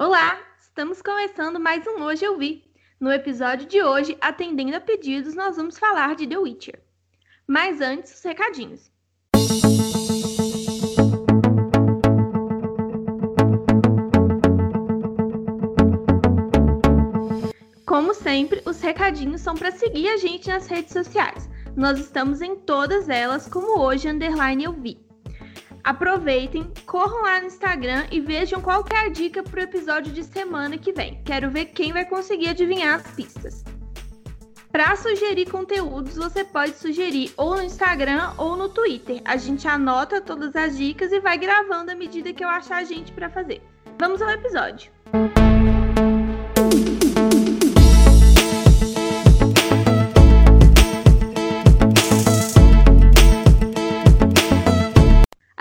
[0.00, 2.62] Olá, estamos começando mais um Hoje Eu Vi.
[3.00, 6.80] No episódio de hoje, atendendo a pedidos, nós vamos falar de The Witcher.
[7.48, 8.92] Mas antes, os recadinhos.
[17.84, 21.50] Como sempre, os recadinhos são para seguir a gente nas redes sociais.
[21.74, 25.07] Nós estamos em todas elas, como hoje, underline eu vi.
[25.88, 30.76] Aproveitem, corram lá no Instagram e vejam qual é dica para o episódio de semana
[30.76, 31.22] que vem.
[31.24, 33.64] Quero ver quem vai conseguir adivinhar as pistas.
[34.70, 39.22] Para sugerir conteúdos, você pode sugerir ou no Instagram ou no Twitter.
[39.24, 42.84] A gente anota todas as dicas e vai gravando à medida que eu achar a
[42.84, 43.62] gente para fazer.
[43.98, 44.92] Vamos ao episódio.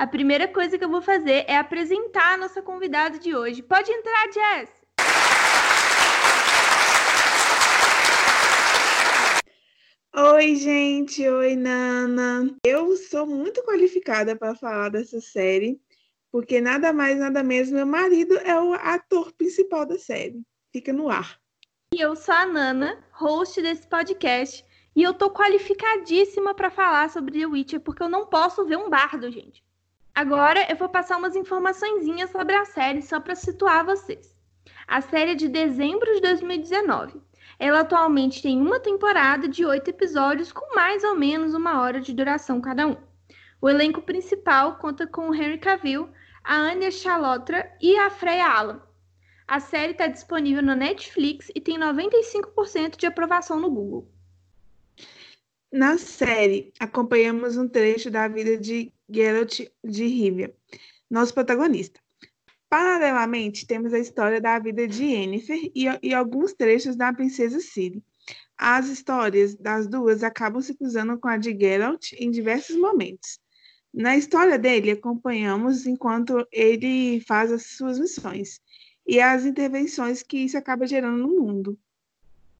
[0.07, 3.61] A primeira coisa que eu vou fazer é apresentar a nossa convidada de hoje.
[3.61, 4.71] Pode entrar, Jess!
[10.15, 11.27] Oi, gente.
[11.27, 12.55] Oi, Nana.
[12.63, 15.77] Eu sou muito qualificada para falar dessa série,
[16.31, 20.41] porque nada mais, nada menos, meu marido é o ator principal da série.
[20.71, 21.37] Fica no ar.
[21.93, 24.63] E eu sou a Nana, host desse podcast,
[24.95, 28.89] e eu tô qualificadíssima para falar sobre The Witcher, porque eu não posso ver um
[28.89, 29.66] bardo, gente.
[30.17, 34.35] Agora eu vou passar umas informações sobre a série só para situar vocês.
[34.87, 37.21] A série é de dezembro de 2019.
[37.59, 42.15] Ela atualmente tem uma temporada de oito episódios com mais ou menos uma hora de
[42.15, 42.97] duração cada um.
[43.61, 46.09] O elenco principal conta com o Henry Cavill,
[46.43, 48.81] a Anya Chalotra e a Freya Allan.
[49.47, 54.11] A série está disponível na Netflix e tem 95% de aprovação no Google.
[55.71, 60.55] Na série, acompanhamos um trecho da vida de Geralt de Rivia,
[61.09, 61.99] nosso protagonista.
[62.69, 68.01] Paralelamente, temos a história da vida de Yennefer e, e alguns trechos da princesa Ciri.
[68.57, 73.39] As histórias das duas acabam se cruzando com a de Geralt em diversos momentos.
[73.93, 78.61] Na história dele, acompanhamos enquanto ele faz as suas missões
[79.05, 81.77] e as intervenções que isso acaba gerando no mundo.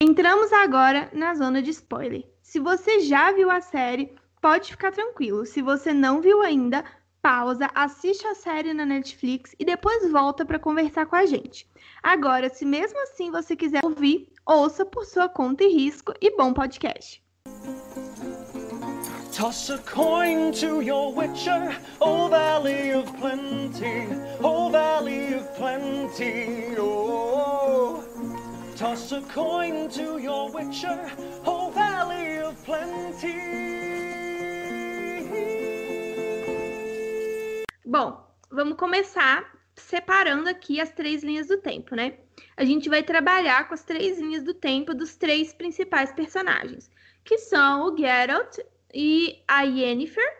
[0.01, 2.36] Entramos agora na zona de spoiler.
[2.47, 5.45] Se você já viu a série, pode ficar tranquilo.
[5.45, 6.81] Se você não viu ainda,
[7.21, 11.69] pausa, assiste a série na Netflix e depois volta para conversar com a gente.
[12.01, 16.53] Agora, se mesmo assim você quiser ouvir, ouça por sua conta e risco e bom
[16.53, 17.21] podcast.
[19.35, 24.07] Toss a coin to your witcher, oh valley of plenty,
[24.41, 28.06] oh valley of plenty, oh.
[28.77, 31.11] Toss a coin to your witcher,
[31.47, 33.33] oh valley of plenty.
[37.83, 42.19] Bom, vamos começar separando aqui as três linhas do tempo, né?
[42.55, 46.91] A gente vai trabalhar com as três linhas do tempo dos três principais personagens,
[47.25, 48.59] que são o Geralt
[48.93, 50.31] e a Yennefer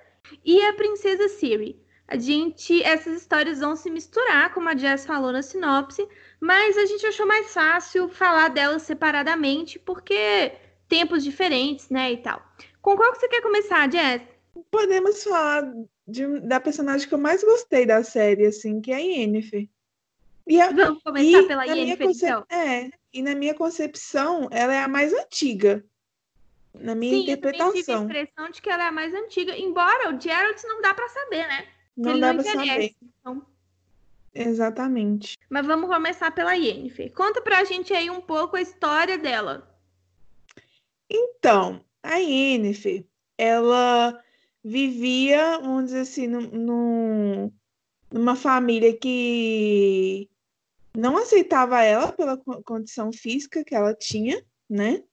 [0.46, 1.82] e a princesa Ciri.
[2.08, 6.08] A gente, essas histórias vão se misturar, como a Jess falou na sinopse,
[6.40, 10.54] mas a gente achou mais fácil falar delas separadamente, porque
[10.88, 12.42] tempos diferentes, né, e tal.
[12.82, 14.22] Com qual que você quer começar, Jess?
[14.72, 15.74] Podemos falar
[16.08, 19.68] de, da personagem que eu mais gostei da série, assim, que é a Yennefer.
[20.48, 22.46] E a, Vamos começar pela Yennefer, então.
[22.50, 25.84] É, e na minha concepção, ela é a mais antiga.
[26.74, 27.68] Na minha Sim, interpretação.
[27.68, 30.82] Eu tive a impressão de que ela é a mais antiga, embora o Geralt não
[30.82, 31.68] dá para saber, né?
[31.98, 32.96] Não Ele dá não pra saber.
[33.02, 33.46] Então...
[34.34, 35.38] Exatamente.
[35.50, 37.12] Mas vamos começar pela Yennefer.
[37.14, 39.68] Conta pra gente aí um pouco a história dela.
[41.10, 43.06] Então, a Yennefer,
[43.38, 44.22] ela
[44.64, 47.52] vivia, vamos dizer assim, num,
[48.12, 50.30] numa família que
[50.96, 55.04] não aceitava ela pela condição física que ela tinha, né?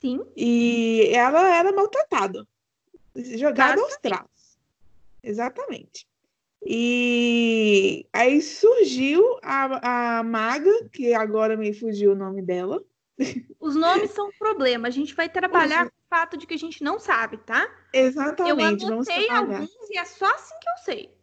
[0.00, 0.20] Sim.
[0.36, 2.46] E ela era maltratada,
[3.14, 4.58] jogada aos traços.
[5.22, 6.06] Exatamente.
[6.66, 12.82] E aí surgiu a, a maga, que agora me fugiu o nome dela.
[13.60, 14.88] Os nomes são um problema.
[14.88, 15.90] A gente vai trabalhar Os...
[15.90, 17.68] com o fato de que a gente não sabe, tá?
[17.92, 18.84] Exatamente.
[18.84, 21.14] Eu anotei alguns e é só assim que eu sei.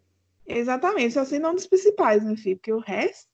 [0.46, 1.14] Exatamente.
[1.14, 3.30] Só sei nomes principais, meu filho, porque o resto.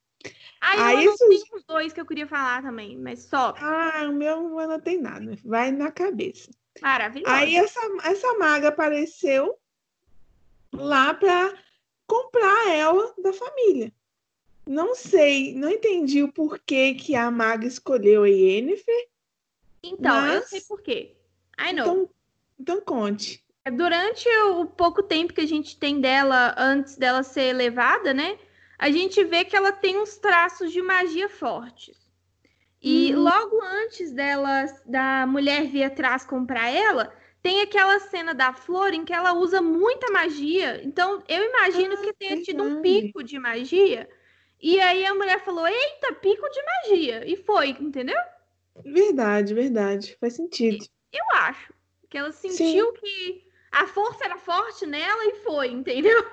[0.61, 1.55] Ah, eu anotei isso...
[1.55, 3.53] os dois que eu queria falar também, mas só.
[3.59, 5.37] Ah, o meu não anotei nada.
[5.43, 6.49] Vai na cabeça.
[6.81, 7.31] Maravilhoso.
[7.31, 9.57] Aí essa, essa maga apareceu
[10.73, 11.53] lá para
[12.07, 13.91] comprar ela da família.
[14.65, 19.07] Não sei, não entendi o porquê que a maga escolheu a Yennefer.
[19.83, 20.35] Então, mas...
[20.35, 21.15] eu sei porquê.
[21.59, 21.85] I know.
[21.85, 22.09] Então,
[22.59, 23.43] então conte.
[23.75, 28.39] Durante o pouco tempo que a gente tem dela antes dela ser levada, né?
[28.77, 31.97] a gente vê que ela tem uns traços de magia fortes.
[32.81, 33.23] E Hum.
[33.23, 37.11] logo antes dela, da mulher vir atrás comprar ela,
[37.41, 40.81] tem aquela cena da flor em que ela usa muita magia.
[40.83, 43.05] Então, eu imagino Ah, que tenha tido um verdade.
[43.05, 44.09] pico de magia.
[44.59, 47.23] E aí a mulher falou: Eita, pico de magia.
[47.29, 48.17] E foi, entendeu?
[48.83, 50.17] Verdade, verdade.
[50.19, 50.85] Faz sentido.
[51.11, 51.73] Eu acho.
[52.09, 56.25] Que ela sentiu que a força era forte nela e foi, entendeu?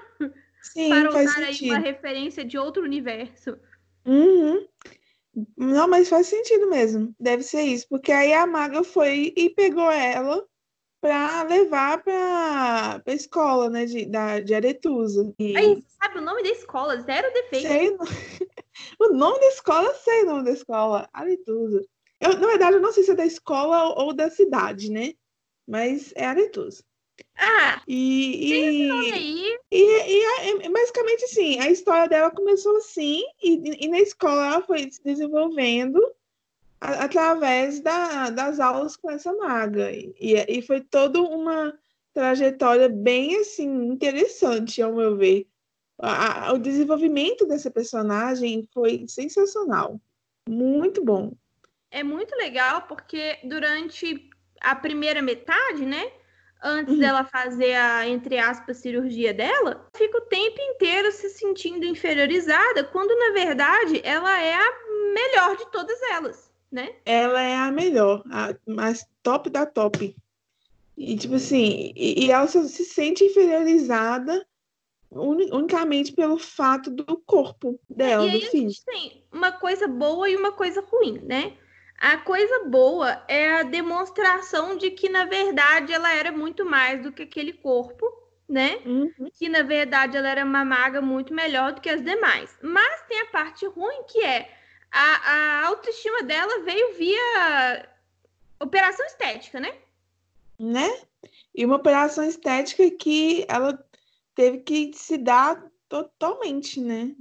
[0.63, 1.71] Sim, Para faz usar aí sentido.
[1.73, 3.59] uma referência de outro universo.
[4.07, 4.67] Uhum.
[5.57, 7.15] Não, mas faz sentido mesmo.
[7.19, 7.87] Deve ser isso.
[7.89, 10.47] Porque aí a maga foi e pegou ela
[11.05, 15.35] para levar para a escola, né, de, da, de Aretusa.
[15.39, 16.99] E Aí, você sabe o nome da escola?
[16.99, 17.69] Zero defeito.
[17.69, 17.99] sei no-
[19.11, 21.85] o nome da escola, sei o nome da escola, Aretusa.
[22.19, 25.13] Eu, na verdade, eu não sei se é da escola ou, ou da cidade, né?
[25.69, 26.83] Mas é Aretusa.
[27.37, 29.59] Ah, E, e, aí.
[29.71, 34.91] e, e basicamente assim, a história dela começou assim, e, e na escola ela foi
[34.91, 36.01] se desenvolvendo
[36.85, 39.91] através da, das aulas com essa maga.
[39.93, 40.15] E,
[40.49, 41.73] e foi toda uma
[42.13, 45.47] trajetória bem assim, interessante, ao meu ver.
[45.99, 50.01] A- a- o desenvolvimento dessa personagem foi sensacional.
[50.49, 51.33] Muito bom.
[51.91, 54.29] É muito legal porque durante
[54.61, 56.11] a primeira metade, né?
[56.63, 57.01] Antes Uhum.
[57.01, 63.15] dela fazer a, entre aspas, cirurgia dela, fica o tempo inteiro se sentindo inferiorizada, quando
[63.19, 64.73] na verdade ela é a
[65.13, 66.93] melhor de todas elas, né?
[67.07, 70.15] Ela é a melhor, a mais top da top.
[70.99, 74.45] E, tipo assim, e, e ela se sente inferiorizada
[75.11, 79.87] uni- unicamente pelo fato do corpo dela, e do aí a gente tem uma coisa
[79.87, 81.57] boa e uma coisa ruim, né?
[82.01, 87.13] A coisa boa é a demonstração de que, na verdade, ela era muito mais do
[87.13, 88.05] que aquele corpo,
[88.49, 88.81] né?
[88.85, 89.31] Uhum.
[89.33, 92.59] que na verdade ela era uma maga muito melhor do que as demais.
[92.61, 94.64] Mas tem a parte ruim que é
[94.95, 97.89] a, a autoestima dela veio via
[98.61, 99.73] operação estética, né?
[100.59, 100.89] Né?
[101.55, 103.79] E uma operação estética que ela
[104.35, 107.15] teve que se dar totalmente, né?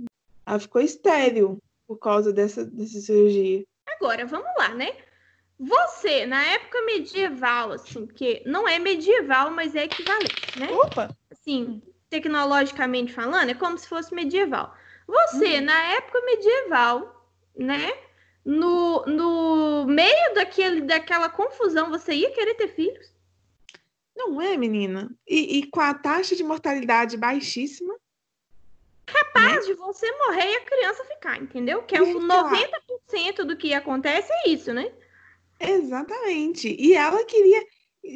[0.46, 3.66] Ela ficou estéril por causa dessa, dessa cirurgia.
[3.88, 4.96] Agora, vamos lá, né?
[5.60, 10.70] Você, na época medieval, assim, que não é medieval, mas é equivalente, né?
[10.72, 11.16] Opa!
[11.32, 14.76] Assim, tecnologicamente falando, é como se fosse medieval.
[15.08, 15.62] Você, Uhum.
[15.62, 17.23] na época medieval,
[17.56, 17.92] né?
[18.46, 23.14] No, no meio daquele, daquela confusão, você ia querer ter filhos?
[24.16, 25.10] Não é, menina?
[25.28, 27.96] E, e com a taxa de mortalidade baixíssima,
[29.06, 31.84] capaz de você morrer e a criança ficar, entendeu?
[31.84, 34.92] Que é o Então, 90% do que acontece é isso, né?
[35.60, 36.76] Exatamente.
[36.78, 37.66] E ela queria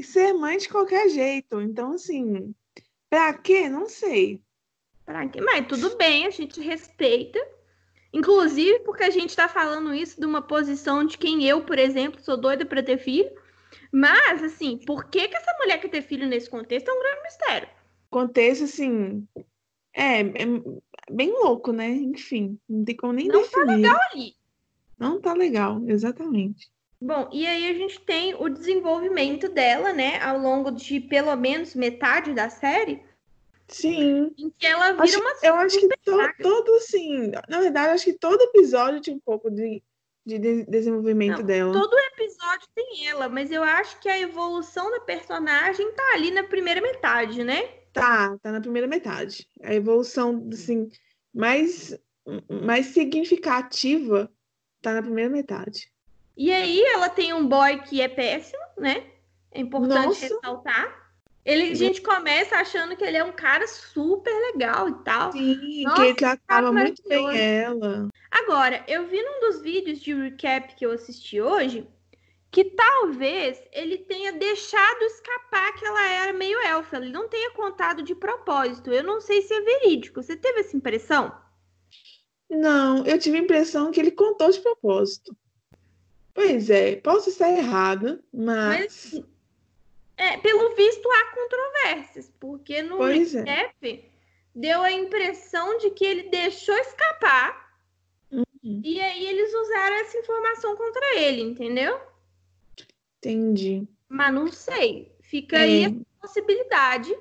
[0.03, 1.61] ser mãe de qualquer jeito.
[1.61, 2.53] Então, assim,
[3.09, 3.69] pra quê?
[3.69, 4.41] Não sei.
[5.05, 5.41] Pra quê?
[5.41, 7.39] Mas tudo bem, a gente respeita.
[8.17, 12.19] Inclusive porque a gente tá falando isso de uma posição de quem eu, por exemplo,
[12.19, 13.29] sou doida pra ter filho.
[13.91, 17.21] Mas, assim, por que, que essa mulher quer ter filho nesse contexto é um grande
[17.21, 17.69] mistério.
[18.09, 19.27] Contexto, assim,
[19.93, 20.45] é, é
[21.11, 21.89] bem louco, né?
[21.89, 23.85] Enfim, não tem como nem Não tá definir.
[24.11, 24.33] Ali.
[24.97, 26.71] Não tá legal, exatamente.
[26.99, 31.75] Bom, e aí a gente tem o desenvolvimento dela, né, ao longo de pelo menos
[31.75, 32.99] metade da série,
[33.69, 34.33] Sim.
[34.37, 38.05] em que ela vira Acho- uma eu acho que to- todo, assim, na verdade, acho
[38.05, 39.83] que todo episódio tinha um pouco de,
[40.25, 41.73] de de- desenvolvimento Não, dela.
[41.73, 46.43] Todo episódio tem ela, mas eu acho que a evolução da personagem tá ali na
[46.43, 47.61] primeira metade, né?
[47.91, 49.47] Tá, tá na primeira metade.
[49.63, 50.89] A evolução, assim,
[51.33, 51.97] mais,
[52.61, 54.31] mais significativa
[54.81, 55.91] tá na primeira metade.
[56.35, 59.11] E aí ela tem um boy que é péssimo, né?
[59.51, 60.21] É importante Nossa.
[60.21, 61.06] ressaltar.
[61.47, 65.31] Ele, a gente começa achando que ele é um cara super legal e tal.
[65.31, 68.09] Sim, Nossa, que ele tratava cara muito bem ela.
[68.29, 71.87] Agora, eu vi num dos vídeos de recap que eu assisti hoje
[72.51, 76.97] que talvez ele tenha deixado escapar que ela era meio elfa.
[76.97, 78.91] Ele não tenha contado de propósito.
[78.91, 80.21] Eu não sei se é verídico.
[80.21, 81.33] Você teve essa impressão?
[82.49, 85.33] Não, eu tive a impressão que ele contou de propósito.
[86.33, 89.36] Pois é, posso estar errada, Mas, mas.
[90.17, 93.71] É, pelo visto, há controvérsias, porque no Pois é.
[94.53, 97.65] deu a impressão de que ele deixou escapar
[98.29, 98.81] Uhum.
[98.83, 101.97] e aí eles usaram essa informação contra ele, entendeu?
[103.19, 103.87] Entendi.
[104.09, 105.11] Mas não sei.
[105.21, 107.15] Fica aí É, a possibilidade.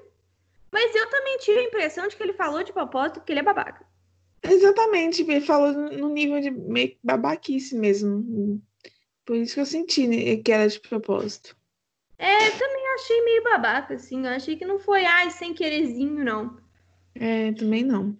[0.72, 3.42] Mas eu também tive a impressão de que ele falou de propósito porque ele é
[3.42, 3.84] babaca.
[4.42, 8.60] exatamente, ele falou no nível de meio babaquice mesmo.
[9.24, 11.55] Por isso que eu senti né, que era de propósito.
[12.18, 14.24] É, também achei meio babaca, assim.
[14.24, 16.58] Eu achei que não foi, ai, sem quererzinho, não.
[17.14, 18.16] É, também não.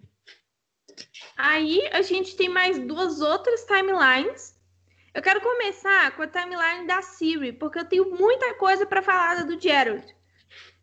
[1.35, 4.55] Aí a gente tem mais duas outras timelines.
[5.13, 9.43] Eu quero começar com a timeline da Siri, porque eu tenho muita coisa para falar
[9.45, 10.05] do Gerald.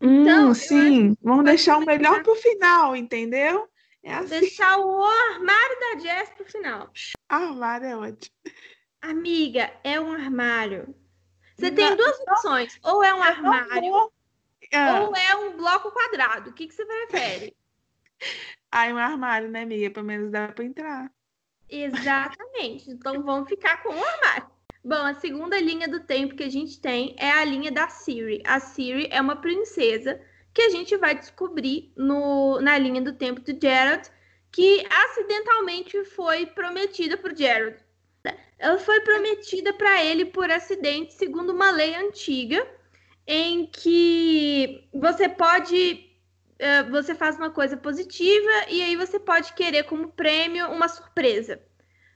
[0.00, 3.68] Então, hum, sim, vamos deixar o melhor para o final, entendeu?
[4.02, 4.40] É assim.
[4.40, 6.90] Deixar o armário da Jess para o final.
[7.28, 8.34] Armário é ótimo.
[9.00, 10.94] Amiga, é um armário.
[11.56, 12.78] Você não, tem duas opções.
[12.82, 14.12] Ou é um armário,
[14.70, 15.00] é.
[15.00, 16.50] ou é um bloco quadrado.
[16.50, 17.56] O que, que você prefere?
[18.76, 19.88] Ah, é um armário, né, amiga?
[19.88, 21.08] Pelo menos dá para entrar.
[21.70, 22.90] Exatamente.
[22.90, 24.50] Então vamos ficar com o armário.
[24.84, 28.42] Bom, a segunda linha do tempo que a gente tem é a linha da Siri.
[28.44, 30.20] A Siri é uma princesa
[30.52, 34.10] que a gente vai descobrir no, na linha do tempo do Gerald,
[34.52, 37.76] que acidentalmente foi prometida por Gerald.
[38.58, 42.66] Ela foi prometida para ele por acidente, segundo uma lei antiga,
[43.26, 46.10] em que você pode.
[46.54, 51.60] Uh, você faz uma coisa positiva e aí você pode querer como prêmio uma surpresa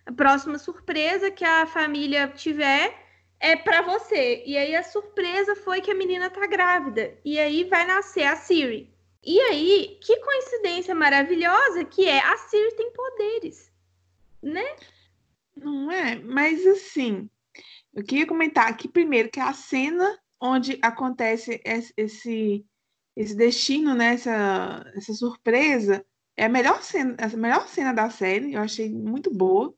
[0.08, 2.98] a próxima surpresa que a família tiver
[3.38, 4.42] é para você.
[4.46, 7.14] E aí a surpresa foi que a menina tá grávida.
[7.22, 8.90] E aí vai nascer a Siri.
[9.22, 13.70] E aí, que coincidência maravilhosa que é, a Siri tem poderes,
[14.42, 14.64] né?
[15.62, 16.16] Não é?
[16.16, 17.28] Mas assim,
[17.94, 22.64] eu queria comentar aqui primeiro que a cena onde acontece esse
[23.18, 28.54] esse destino, né, essa, essa surpresa, é a melhor cena, a melhor cena da série,
[28.54, 29.74] eu achei muito boa.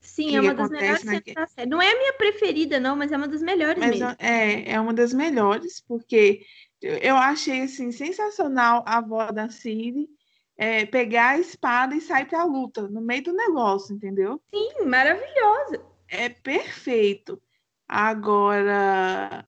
[0.00, 1.68] Sim, é uma das melhores cenas da série.
[1.68, 4.14] Não é a minha preferida, não, mas é uma das melhores mas mesmo.
[4.20, 6.46] É, é uma das melhores, porque
[6.80, 10.08] eu achei, assim, sensacional a avó da Siri
[10.56, 14.40] é, pegar a espada e sair pra luta, no meio do negócio, entendeu?
[14.54, 15.84] Sim, maravilhosa.
[16.08, 17.40] É perfeito.
[17.88, 19.46] Agora,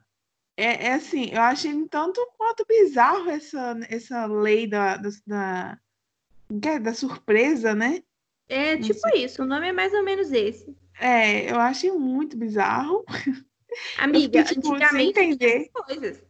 [0.57, 5.79] é, é assim, eu achei um tanto quanto bizarro essa, essa lei da, da, da,
[6.65, 8.03] é, da surpresa, né?
[8.49, 10.77] É tipo isso, o nome é mais ou menos esse.
[10.99, 13.05] É, eu achei muito bizarro.
[13.99, 16.25] Amiga, fiquei, tipo, antigamente entender coisas.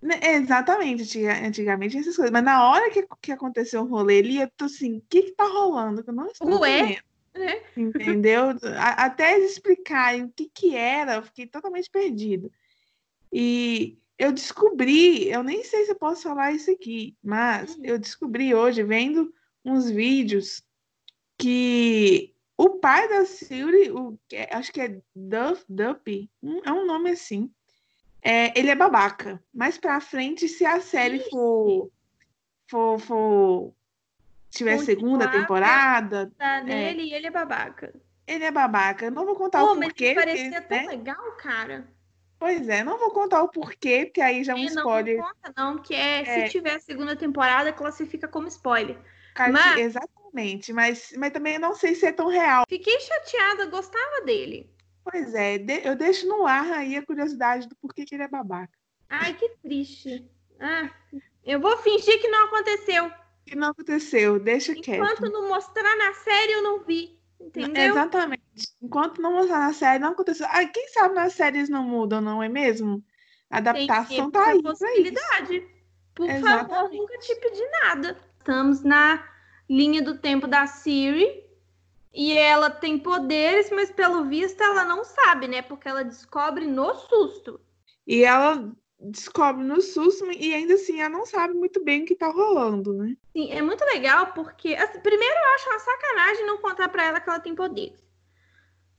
[0.00, 2.32] Né, exatamente, antigamente essas coisas.
[2.32, 5.32] Mas na hora que, que aconteceu o rolê ali, eu tô assim, o que que
[5.32, 6.02] tá rolando?
[6.02, 6.98] Que eu não estou Ué?
[7.34, 7.62] É.
[7.76, 8.56] Entendeu?
[8.78, 12.50] Até eles explicarem o que que era, eu fiquei totalmente perdida.
[13.32, 17.82] E eu descobri, eu nem sei se eu posso falar isso aqui, mas hum.
[17.84, 19.32] eu descobri hoje, vendo
[19.64, 20.62] uns vídeos
[21.38, 24.18] que o pai da Siri, o,
[24.50, 26.30] acho que é Duff, Duppy,
[26.64, 27.50] é um nome assim,
[28.26, 29.40] é, ele é babaca.
[29.54, 31.90] Mais pra frente, se a série for,
[32.68, 33.74] for, for
[34.50, 36.32] tiver segunda temporada...
[36.36, 37.94] Tá nele é, e ele é babaca.
[38.26, 39.12] Ele é babaca.
[39.12, 40.14] Não vou contar Pô, o porquê.
[40.16, 40.88] Mas parecia porque, tão né?
[40.88, 41.86] legal, cara.
[42.36, 45.18] Pois é, não vou contar o porquê, porque aí já é um spoiler.
[45.18, 46.46] Não, não conta, não, porque é, é.
[46.46, 48.98] se tiver segunda temporada, classifica como spoiler.
[49.38, 49.78] Mas...
[49.78, 52.64] Exatamente, mas, mas também não sei se é tão real.
[52.68, 54.68] Fiquei chateada, gostava dele.
[55.08, 58.76] Pois é, eu deixo no ar aí a curiosidade do porquê que ele é babaca.
[59.08, 60.28] Ai, que triste.
[60.58, 60.90] Ah,
[61.44, 63.12] eu vou fingir que não aconteceu.
[63.46, 65.04] Que não aconteceu, deixa Enquanto quieto.
[65.04, 67.20] Enquanto não mostrar na série, eu não vi.
[67.40, 67.92] Entendeu?
[67.92, 68.42] Exatamente.
[68.82, 70.46] Enquanto não mostrar na série, não aconteceu.
[70.50, 73.00] Ah, quem sabe nas séries não mudam, não é mesmo?
[73.48, 74.60] A adaptação tá aí.
[74.60, 75.68] Possibilidade.
[76.16, 76.68] Por Exatamente.
[76.68, 78.18] favor, nunca te pedi nada.
[78.38, 79.24] Estamos na
[79.70, 81.45] linha do tempo da Siri.
[82.16, 85.60] E ela tem poderes, mas pelo visto ela não sabe, né?
[85.60, 87.60] Porque ela descobre no susto.
[88.06, 92.14] E ela descobre no susto e ainda assim ela não sabe muito bem o que
[92.14, 93.14] tá rolando, né?
[93.34, 97.20] Sim, é muito legal porque, assim, primeiro eu acho uma sacanagem não contar para ela
[97.20, 98.02] que ela tem poderes.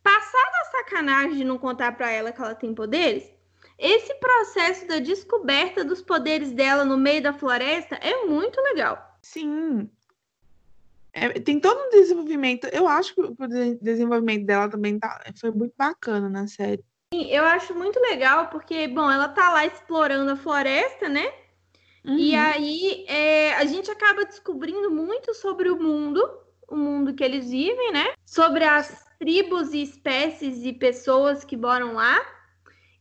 [0.03, 3.33] Passada a sacanagem de não contar para ela que ela tem poderes,
[3.79, 9.17] esse processo da descoberta dos poderes dela no meio da floresta é muito legal.
[9.23, 9.89] Sim.
[11.19, 12.67] É, tem todo um desenvolvimento.
[12.67, 13.35] Eu acho que o
[13.81, 16.83] desenvolvimento dela também tá, foi muito bacana na série.
[17.11, 21.25] Sim, eu acho muito legal porque, bom, ela tá lá explorando a floresta, né?
[22.05, 22.17] Uhum.
[22.17, 26.21] E aí é, a gente acaba descobrindo muito sobre o mundo,
[26.69, 28.13] o mundo que eles vivem, né?
[28.23, 32.21] Sobre as tribos e espécies e pessoas que moram lá.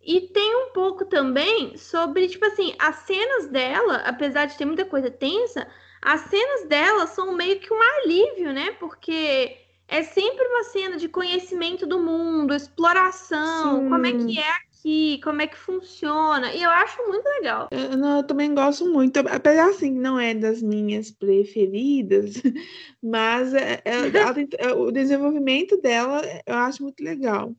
[0.00, 4.86] E tem um pouco também sobre, tipo assim, as cenas dela, apesar de ter muita
[4.86, 5.68] coisa tensa,
[6.06, 8.70] as cenas dela são meio que um alívio, né?
[8.78, 9.56] Porque
[9.88, 13.88] é sempre uma cena de conhecimento do mundo, exploração, Sim.
[13.88, 16.54] como é que é aqui, como é que funciona.
[16.54, 17.66] E eu acho muito legal.
[17.72, 22.34] Eu, não, eu também gosto muito, apesar assim, não é das minhas preferidas,
[23.02, 23.92] mas é, é,
[24.32, 27.52] tem, é, o desenvolvimento dela eu acho muito legal.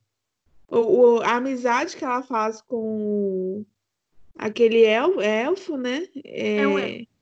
[0.70, 3.66] O, o, a amizade que ela faz com
[4.38, 6.08] aquele elfo, elfo né?
[6.24, 7.17] É, é um elfo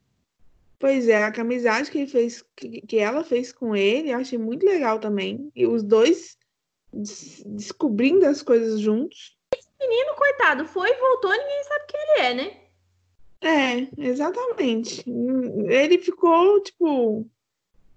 [0.86, 4.38] Pois é, a amizade que, ele fez, que, que ela fez com ele, eu achei
[4.38, 5.50] muito legal também.
[5.52, 6.38] E os dois
[6.92, 9.36] des descobrindo as coisas juntos.
[9.52, 12.56] Esse menino, coitado, foi e voltou, ninguém sabe quem ele é, né?
[13.40, 15.02] É, exatamente.
[15.66, 17.28] Ele ficou, tipo,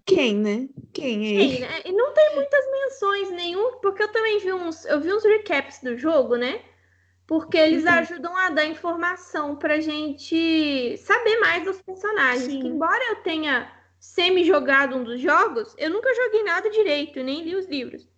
[0.03, 0.67] quem, né?
[0.91, 1.57] Quem é ele?
[1.57, 1.81] Quem, né?
[1.85, 5.79] E não tem muitas menções nenhum, porque eu também vi uns, eu vi uns recaps
[5.83, 6.59] do jogo, né?
[7.29, 7.91] Porque eles uhum.
[7.91, 12.47] ajudam a dar informação pra gente saber mais dos personagens.
[12.47, 17.55] Que, embora eu tenha semi-jogado um dos jogos, eu nunca joguei nada direito, nem li
[17.55, 18.09] os livros.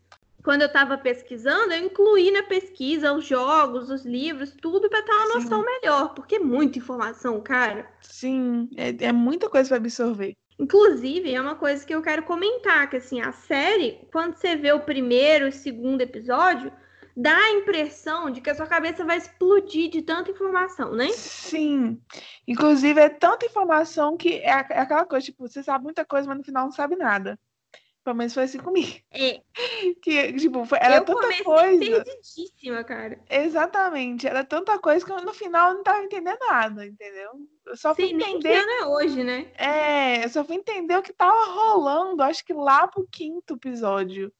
[0.41, 5.11] Quando eu estava pesquisando, eu incluí na pesquisa os jogos, os livros, tudo para ter
[5.11, 5.65] uma noção Sim.
[5.65, 7.91] melhor, porque é muita informação, cara.
[7.99, 10.37] Sim, é, é muita coisa para absorver.
[10.57, 14.71] Inclusive, é uma coisa que eu quero comentar, que assim, a série, quando você vê
[14.71, 16.71] o primeiro e segundo episódio,
[17.15, 21.09] dá a impressão de que a sua cabeça vai explodir de tanta informação, né?
[21.09, 22.01] Sim.
[22.47, 26.37] Inclusive, é tanta informação que é, é aquela coisa, tipo, você sabe muita coisa, mas
[26.37, 27.39] no final não sabe nada.
[28.03, 28.99] Pelo menos foi assim comigo.
[29.11, 29.41] É.
[30.01, 31.79] Que, tipo, foi, era eu tanta coisa.
[31.79, 33.19] perdidíssima, cara.
[33.29, 34.27] Exatamente.
[34.27, 37.31] Era tanta coisa que eu, no final eu não tava entendendo nada, entendeu?
[37.65, 38.65] Eu só Sim, fui entender.
[38.65, 39.51] Nem é hoje, né?
[39.55, 44.33] É, eu só fui entender o que tava rolando, acho que lá pro quinto episódio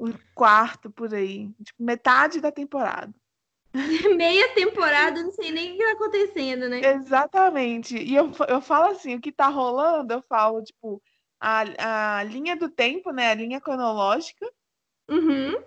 [0.00, 1.50] o quarto por aí.
[1.62, 3.12] Tipo, metade da temporada.
[4.16, 6.80] Meia temporada, não sei nem o que tá acontecendo, né?
[6.80, 7.96] Exatamente.
[7.96, 11.00] E eu, eu falo assim, o que tá rolando, eu falo, tipo,
[11.38, 13.30] a, a linha do tempo, né?
[13.30, 14.50] A linha cronológica.
[15.08, 15.62] Uhum.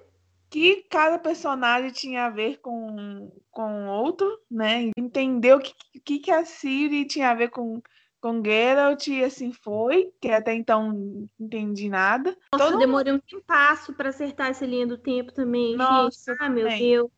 [0.50, 4.92] Que cada personagem tinha a ver com, com outro, né?
[4.98, 5.74] Entender o que,
[6.04, 7.82] que, que a Siri tinha a ver com
[8.24, 12.34] com Geralt e assim foi, que até então não entendi nada.
[12.54, 15.76] Nossa, Todo demorei um passo para acertar essa linha do tempo também.
[15.76, 16.42] Nossa, gente.
[16.42, 17.12] Ah, meu Deus.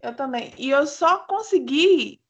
[0.00, 0.54] Eu também.
[0.56, 2.20] E eu só consegui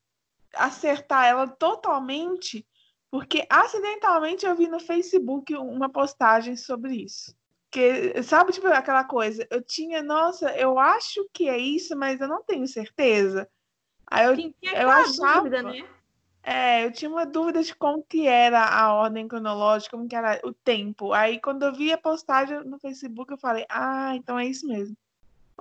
[0.55, 2.67] acertar ela totalmente
[3.11, 7.37] porque acidentalmente eu vi no Facebook uma postagem sobre isso.
[7.71, 12.29] Que, sabe, tipo, aquela coisa, eu tinha, nossa, eu acho que é isso, mas eu
[12.29, 13.47] não tenho certeza.
[14.07, 15.43] Aí eu, eu achava.
[15.43, 15.87] Dúvida, né?
[16.43, 20.41] É, eu tinha uma dúvida de como que era a ordem cronológica, como que era
[20.45, 21.13] o tempo.
[21.13, 24.97] Aí quando eu vi a postagem no Facebook, eu falei, ah, então é isso mesmo.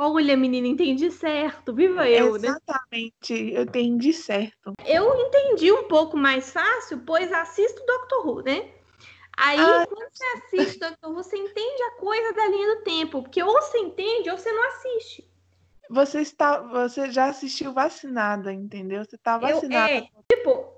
[0.02, 1.74] Olha, menina, entendi certo.
[1.74, 2.48] Viva eu, Exatamente, né?
[2.48, 4.74] Exatamente, eu entendi certo.
[4.86, 8.72] Eu entendi um pouco mais fácil, pois assisto Doctor Who, né?
[9.36, 13.22] Aí, ah, quando você assiste Doctor Who, você entende a coisa da linha do tempo.
[13.24, 15.29] Porque ou você entende ou você não assiste.
[15.90, 19.04] Você está, você já assistiu vacinada, entendeu?
[19.04, 19.92] Você está vacinada.
[19.92, 20.74] Eu, é, tipo,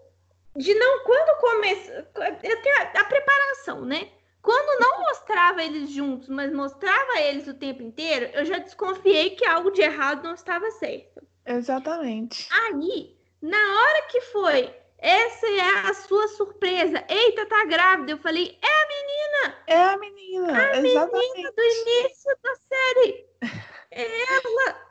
[0.55, 4.09] de não quando começa, a, a, preparação, né?
[4.41, 9.45] Quando não mostrava eles juntos, mas mostrava eles o tempo inteiro, eu já desconfiei que
[9.45, 11.21] algo de errado não estava certo.
[11.45, 12.47] Exatamente.
[12.51, 17.03] Aí, na hora que foi, essa é a sua surpresa.
[17.09, 18.11] Eita, tá grávida.
[18.11, 19.63] Eu falei, é a menina.
[19.67, 20.57] É a menina.
[20.57, 21.31] A exatamente.
[21.33, 23.25] menina do início da série.
[23.93, 24.90] É ela.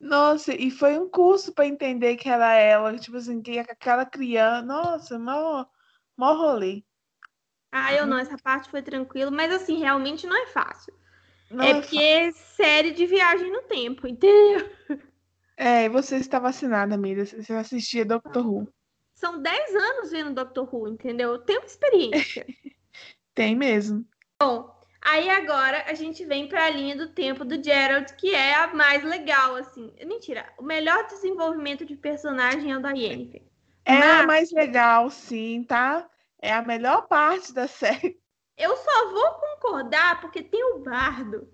[0.00, 4.62] Nossa, e foi um curso para entender que era ela, tipo assim, que aquela criança,
[4.62, 5.66] nossa, mó,
[6.16, 6.84] mó rolê.
[7.70, 10.94] Ah, eu não, essa parte foi tranquilo, mas assim, realmente não é fácil.
[11.50, 14.70] Não é, é porque é série de viagem no tempo, entendeu?
[15.56, 18.68] É, e você está vacinada, amiga, você assistia Doctor Who.
[19.12, 21.32] São 10 anos vendo Doctor Who, entendeu?
[21.32, 22.46] Eu tenho experiência.
[23.34, 24.06] Tem mesmo.
[24.40, 28.54] Bom, Aí agora a gente vem para a linha do tempo do Gerald, que é
[28.54, 29.92] a mais legal, assim.
[30.04, 33.42] Mentira, o melhor desenvolvimento de personagem é o da Yennefer.
[33.84, 34.20] É Mas...
[34.20, 36.08] a mais legal, sim, tá?
[36.40, 38.20] É a melhor parte da série.
[38.56, 41.48] Eu só vou concordar porque tem o bardo.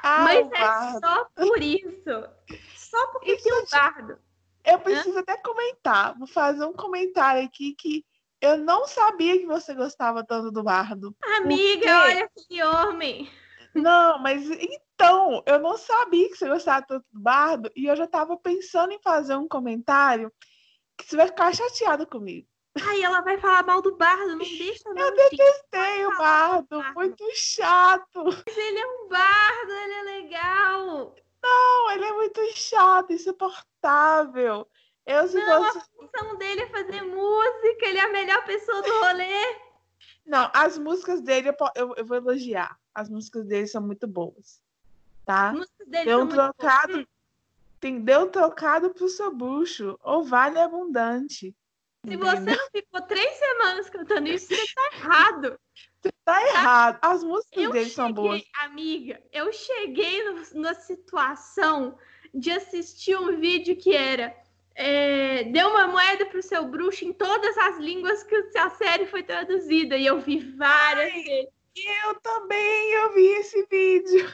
[0.00, 1.00] Ah, Mas é bardo.
[1.00, 2.28] só por isso.
[2.76, 4.18] Só porque isso tem o bardo.
[4.64, 5.20] Eu preciso Hã?
[5.20, 6.16] até comentar.
[6.16, 8.04] Vou fazer um comentário aqui que
[8.40, 11.14] eu não sabia que você gostava tanto do bardo.
[11.36, 13.30] Amiga, olha que homem.
[13.74, 18.04] Não, mas então, eu não sabia que você gostava tanto do bardo e eu já
[18.04, 20.32] estava pensando em fazer um comentário
[20.96, 22.48] que você vai ficar chateada comigo.
[22.86, 25.02] Ai, ela vai falar mal do bardo, não deixa não.
[25.02, 28.24] Eu detestei o bardo, bardo, muito chato.
[28.24, 31.14] Mas ele é um bardo, ele é legal.
[31.42, 34.68] Não, ele é muito chato, insuportável.
[35.08, 35.78] Eu, se não, fosse...
[35.78, 39.58] a função dele é fazer música, ele é a melhor pessoa do rolê.
[40.26, 42.78] Não, as músicas dele eu, eu, vou elogiar.
[42.94, 44.60] As músicas dele são muito boas.
[45.24, 45.48] Tá?
[45.48, 47.08] As músicas dele deu um trocado,
[47.80, 49.98] tem, deu trocado pro seu bucho.
[50.02, 51.56] Ou vale abundante.
[52.04, 52.26] Se entendeu?
[52.26, 55.60] você não ficou três semanas cantando isso, você tá errado.
[56.02, 56.98] Você tá errado.
[57.00, 58.42] As músicas eu dele cheguei, são boas.
[58.56, 61.98] Amiga, eu cheguei no, na situação
[62.34, 64.36] de assistir um vídeo que era
[64.80, 69.24] é, deu uma moeda pro seu bruxo em todas as línguas que a série foi
[69.24, 69.96] traduzida.
[69.96, 71.48] E eu vi várias vezes.
[72.04, 74.32] Eu também, eu vi esse vídeo.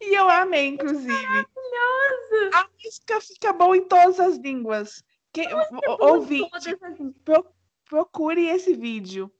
[0.00, 1.08] E eu amei, inclusive.
[1.12, 2.50] Maravilhoso!
[2.54, 5.02] A música fica boa em todas as línguas.
[5.32, 5.42] Que,
[6.00, 6.76] ouvinte,
[7.24, 7.46] pro,
[7.86, 9.32] procure esse vídeo.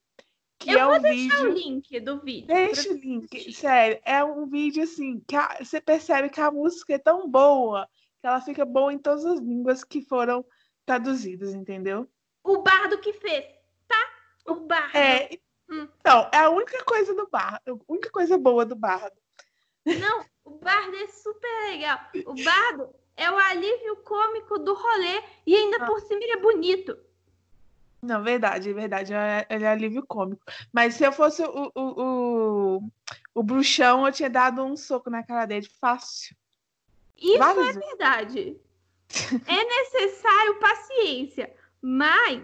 [0.59, 1.51] Que eu é vou um deixar vídeo.
[1.51, 2.47] o link do vídeo.
[2.47, 4.01] Deixa o link, sério.
[4.05, 7.89] É um vídeo assim, que a- você percebe que a música é tão boa
[8.21, 10.45] que ela fica boa em todas as línguas que foram
[10.85, 12.09] traduzidas, entendeu?
[12.43, 13.45] O bardo que fez,
[13.87, 14.11] tá?
[14.47, 14.97] O bardo.
[14.97, 15.31] É.
[15.71, 15.87] Hum.
[16.01, 19.17] Então, é a única coisa do bar, a única coisa boa do bardo.
[19.85, 21.99] Não, o bardo é super legal.
[22.27, 25.87] O bardo é o alívio cômico do rolê e ainda Ah.
[25.87, 26.99] por cima ele é bonito.
[28.01, 29.13] Não, verdade, verdade.
[29.13, 30.43] é- Ele é alívio cômico.
[30.73, 32.03] Mas se eu fosse o, o,
[32.77, 32.91] o,
[33.35, 36.37] o bruxão, eu tinha dado um soco na cara dele fácil.
[37.21, 37.75] Isso é vezes.
[37.77, 38.61] verdade.
[39.47, 42.43] É necessário paciência, mas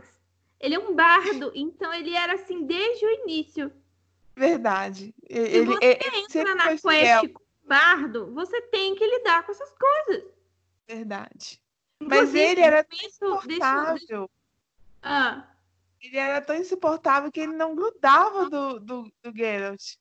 [0.59, 3.73] ele é um bardo, então ele era assim desde o início.
[4.37, 5.15] Verdade.
[5.27, 7.23] Se Ele, você ele- ele entra sempre na quest fiel.
[7.63, 10.25] bardo, você tem que lidar com essas coisas.
[10.89, 11.61] Verdade.
[12.01, 14.31] Mas Inclusive, ele era tão deixa eu- deixa insuportável.
[15.03, 15.49] Ah,
[16.01, 19.97] Ele era tão insuportável que ele não grudava do, do, do Geralt.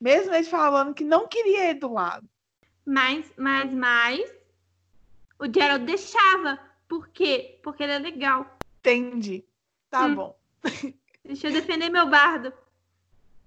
[0.00, 2.28] Mesmo ele falando que não queria ele do lado.
[2.88, 4.34] Mas, mas, mas,
[5.38, 6.58] o Gerald deixava.
[6.88, 7.60] Por quê?
[7.62, 8.58] Porque ele é legal.
[8.80, 9.44] Entendi.
[9.90, 10.14] Tá Hum.
[10.14, 10.38] bom.
[11.24, 12.52] Deixa eu defender meu bardo,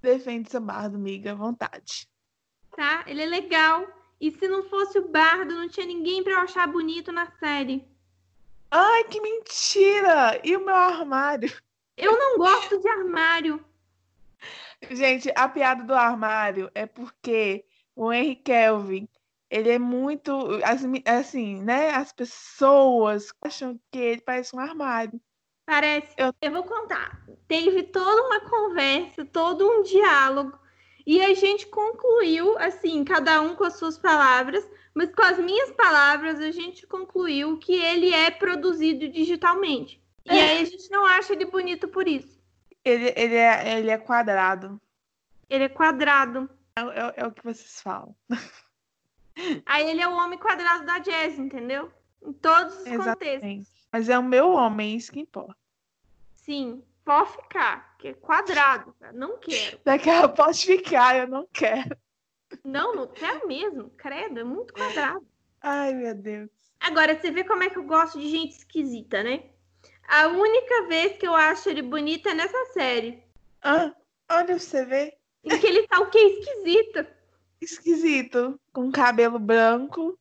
[0.01, 2.07] Defende seu bardo, amiga, à vontade.
[2.75, 3.03] tá?
[3.07, 3.87] Ele é legal.
[4.19, 7.83] E se não fosse o bardo, não tinha ninguém pra eu achar bonito na série.
[8.69, 10.39] Ai, que mentira!
[10.43, 11.51] E o meu armário?
[11.97, 13.63] Eu não gosto de armário.
[14.89, 19.07] Gente, a piada do armário é porque o Henry Kelvin,
[19.51, 20.31] ele é muito,
[20.63, 21.91] as assim, né?
[21.91, 25.19] As pessoas acham que ele parece um armário.
[25.65, 26.13] Parece.
[26.17, 26.51] Eu- Eu...
[26.51, 27.21] vou contar.
[27.47, 30.57] Teve toda uma conversa, todo um diálogo.
[31.05, 35.71] E a gente concluiu, assim, cada um com as suas palavras, mas com as minhas
[35.71, 40.01] palavras, a gente concluiu que ele é produzido digitalmente.
[40.25, 40.41] E É.
[40.41, 42.39] aí a gente não acha ele bonito por isso.
[42.85, 44.79] Ele, ele, é, ele é quadrado.
[45.49, 46.49] Ele é quadrado.
[46.77, 48.15] É, é- é o que vocês falam.
[49.65, 51.91] Aí ele é o homem quadrado da jazz, entendeu?
[52.21, 53.01] Em todos os contextos.
[53.01, 53.69] Exatamente.
[53.91, 55.57] Mas é o meu homem, isso que importa.
[56.35, 58.93] Sim, pode ficar, que é quadrado.
[58.99, 59.13] cara.
[59.13, 59.79] Não quero.
[59.83, 61.97] Daqui a pode ficar, eu não quero.
[62.63, 63.89] Não, não quero mesmo.
[63.91, 65.25] Credo, é muito quadrado.
[65.61, 66.49] Ai, meu Deus.
[66.79, 69.43] Agora, você vê como é que eu gosto de gente esquisita, né?
[70.07, 73.23] A única vez que eu acho ele bonito é nessa série.
[73.61, 73.93] Ah,
[74.29, 75.17] olha, você vê.
[75.43, 77.05] Em que ele tá o que esquisito.
[77.61, 78.59] Esquisito.
[78.73, 80.17] Com cabelo branco.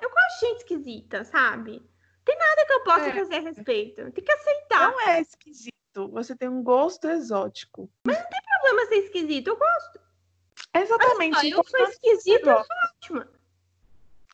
[0.00, 1.82] Eu gosto de gente esquisita, sabe?
[2.24, 3.12] Tem nada que eu possa É.
[3.12, 4.10] fazer a respeito.
[4.12, 4.90] Tem que aceitar.
[4.90, 5.72] Não é esquisito.
[6.12, 7.90] Você tem um gosto exótico.
[8.06, 9.48] Não tem problema ser esquisito.
[9.48, 10.00] Eu gosto.
[10.74, 11.36] Exatamente.
[11.36, 13.28] Olha, eu sou importante esquisita, eu sou ótima.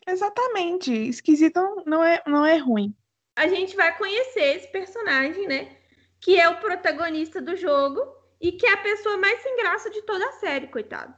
[0.06, 0.92] Exatamente.
[0.92, 2.94] Esquisito não é, não é ruim.
[3.36, 5.76] A gente vai conhecer esse personagem, né?
[6.20, 8.00] Que é o protagonista do jogo
[8.40, 11.14] e que é a pessoa mais sem graça de toda a série, coitado.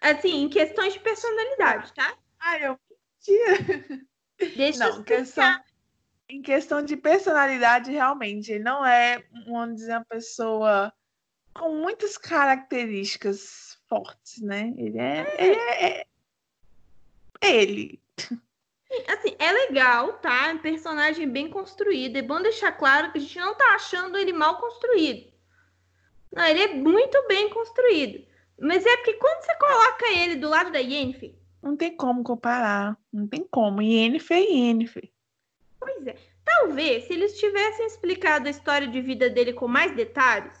[0.00, 2.16] Assim, em questões de personalidade, tá?
[2.40, 4.08] Ai, eu mentira.
[4.56, 5.60] Deixa eu Não, questão,
[6.28, 10.92] em questão de personalidade, realmente, ele não é, vamos dizer, uma pessoa
[11.54, 14.72] com muitas características fortes, né?
[14.76, 16.06] Ele é, ele é,
[17.40, 18.00] é ele.
[19.08, 20.48] Assim, é legal, tá?
[20.48, 22.16] É um personagem bem construído.
[22.16, 25.30] É bom deixar claro que a gente não tá achando ele mal construído.
[26.32, 28.26] Não, ele é muito bem construído.
[28.60, 32.96] Mas é porque quando você coloca ele do lado da Yennefer, Não tem como comparar,
[33.12, 33.82] não tem como.
[33.82, 35.10] Yennefer é Yennefer.
[35.78, 36.16] pois é.
[36.44, 40.58] Talvez se eles tivessem explicado a história de vida dele com mais detalhes.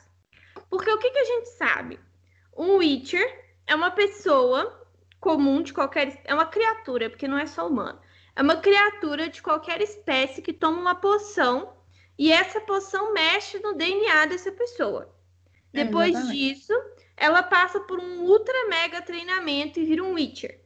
[0.68, 1.98] Porque o que, que a gente sabe?
[2.56, 3.26] Um Witcher
[3.66, 4.86] é uma pessoa
[5.18, 6.20] comum de qualquer.
[6.24, 7.98] É uma criatura, porque não é só humano.
[8.36, 11.74] É uma criatura de qualquer espécie que toma uma poção
[12.18, 15.14] e essa poção mexe no DNA dessa pessoa.
[15.72, 16.38] É, Depois exatamente.
[16.38, 16.72] disso,
[17.18, 20.60] ela passa por um ultra mega treinamento e vira um Witcher.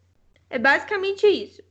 [0.49, 1.63] É basicamente isso.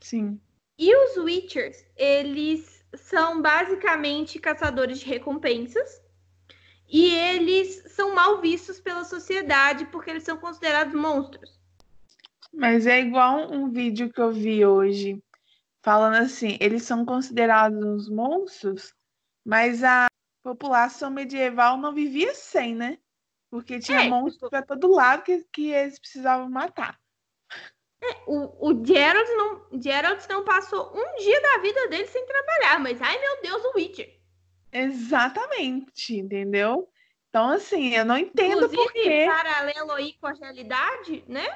[0.00, 0.40] Sim.
[0.78, 6.02] E os Witchers, eles são basicamente caçadores de recompensas.
[6.88, 11.58] E eles são mal vistos pela sociedade porque eles são considerados monstros.
[12.52, 15.22] Mas é igual um vídeo que eu vi hoje,
[15.82, 18.94] falando assim, eles são considerados uns monstros,
[19.44, 20.06] mas a
[20.42, 22.98] população medieval não vivia sem, né?
[23.50, 26.98] Porque tinha É, monstros tipo- para todo lado que, que eles precisavam matar.
[28.00, 32.78] É, o, o Gerald não, Gerald não passou um dia da vida dele sem trabalhar,
[32.78, 34.18] mas ai meu Deus, o Witcher.
[34.70, 36.88] Exatamente, entendeu?
[37.28, 39.24] Então, assim, eu não entendo Inclusive, por quê.
[39.26, 41.46] paralelo aí com a realidade, né?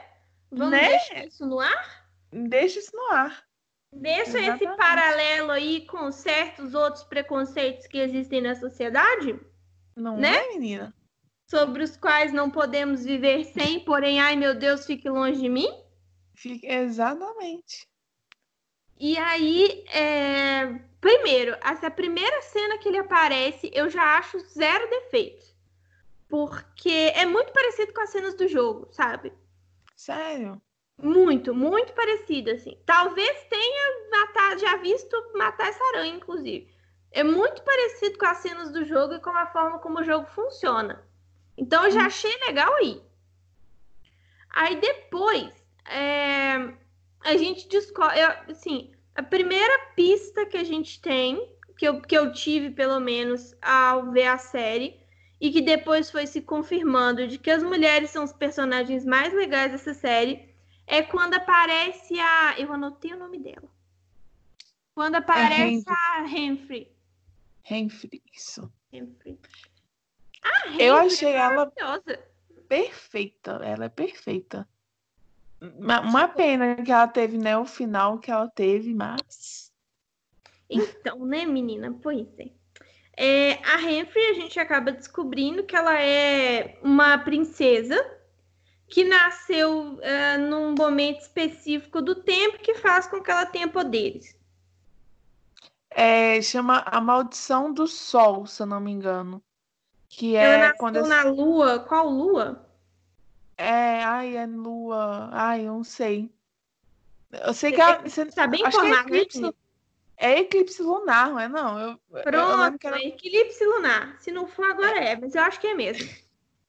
[0.51, 0.89] Vamos Né?
[0.89, 2.07] deixar isso no ar?
[2.31, 3.45] Deixa isso no ar.
[3.93, 4.77] Deixa esse Exatamente.
[4.77, 9.39] paralelo aí com certos outros preconceitos que existem na sociedade,
[9.95, 10.35] Não Né?
[10.35, 10.95] é, menina?
[11.53, 15.69] Sobre os quais não podemos viver sem, porém, ai meu Deus, fique longe de mim.
[16.63, 17.87] Exatamente.
[18.99, 25.55] E aí, é, primeiro, essa primeira cena que ele aparece, eu já acho zero defeitos.
[26.27, 29.31] Porque é muito parecido com as cenas do jogo, sabe?
[29.95, 30.59] Sério.
[30.97, 32.79] Muito, muito parecido, assim.
[32.87, 36.75] Talvez tenha matar, já visto matar essa aranha, inclusive.
[37.11, 40.27] É muito parecido com as cenas do jogo e com a forma como o jogo
[40.29, 41.12] funciona.
[41.57, 43.01] Então eu já achei legal aí.
[44.51, 45.51] Aí depois,
[45.87, 46.73] é,
[47.21, 48.21] a gente descobre.
[48.21, 53.55] Assim, a primeira pista que a gente tem, que eu, que eu tive pelo menos
[53.61, 55.01] ao ver a série,
[55.41, 59.73] e que depois foi se confirmando de que as mulheres são os personagens mais legais
[59.73, 60.49] dessa série,
[60.87, 62.55] é quando aparece a.
[62.59, 63.69] Eu anotei o nome dela.
[64.95, 66.93] Quando aparece a Henry.
[67.63, 68.71] Renfri, isso.
[68.93, 69.39] Henry.
[70.43, 71.73] A Eu Henry achei é ela
[72.69, 73.61] perfeita.
[73.63, 74.69] Ela é perfeita.
[75.61, 77.57] Uma, uma pena que ela teve, né?
[77.57, 79.73] O final que ela teve, mas.
[80.69, 81.97] Então, né, menina?
[82.03, 82.51] Pois é.
[83.17, 87.95] É, a Henry, a gente acaba descobrindo que ela é uma princesa
[88.89, 94.37] que nasceu é, num momento específico do tempo que faz com que ela tenha poderes.
[95.91, 99.43] É, chama A Maldição do Sol, se eu não me engano.
[100.15, 101.03] Que é quando.
[101.07, 101.79] na lua.
[101.81, 102.69] Qual lua?
[103.57, 105.31] É, ai, é lua.
[105.33, 106.31] Ai, eu não sei.
[107.31, 108.03] Eu sei que Você- ela.
[108.03, 109.55] você- Tá bem que é informado, né, eclipse,
[110.19, 111.49] é eclipse lunar, não é?
[111.49, 114.21] Não, eu, eu- eu Pronto, que era é eclipse lunar.
[114.21, 116.07] Se não for, agora é, mas eu acho que é mesmo.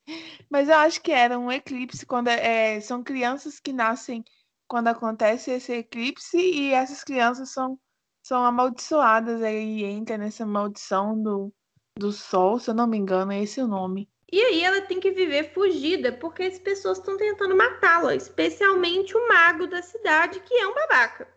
[0.49, 4.23] Mas eu acho que era um eclipse quando é, são crianças que nascem
[4.67, 7.79] quando acontece esse eclipse e essas crianças são,
[8.21, 11.53] são amaldiçoadas aí entra nessa maldição do,
[11.97, 14.09] do sol, se eu não me engano, é esse o nome.
[14.31, 19.27] E aí ela tem que viver fugida, porque as pessoas estão tentando matá-la, especialmente o
[19.27, 21.27] mago da cidade, que é um babaca.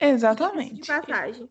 [0.00, 0.86] de Exatamente.
[0.88, 1.48] passagem.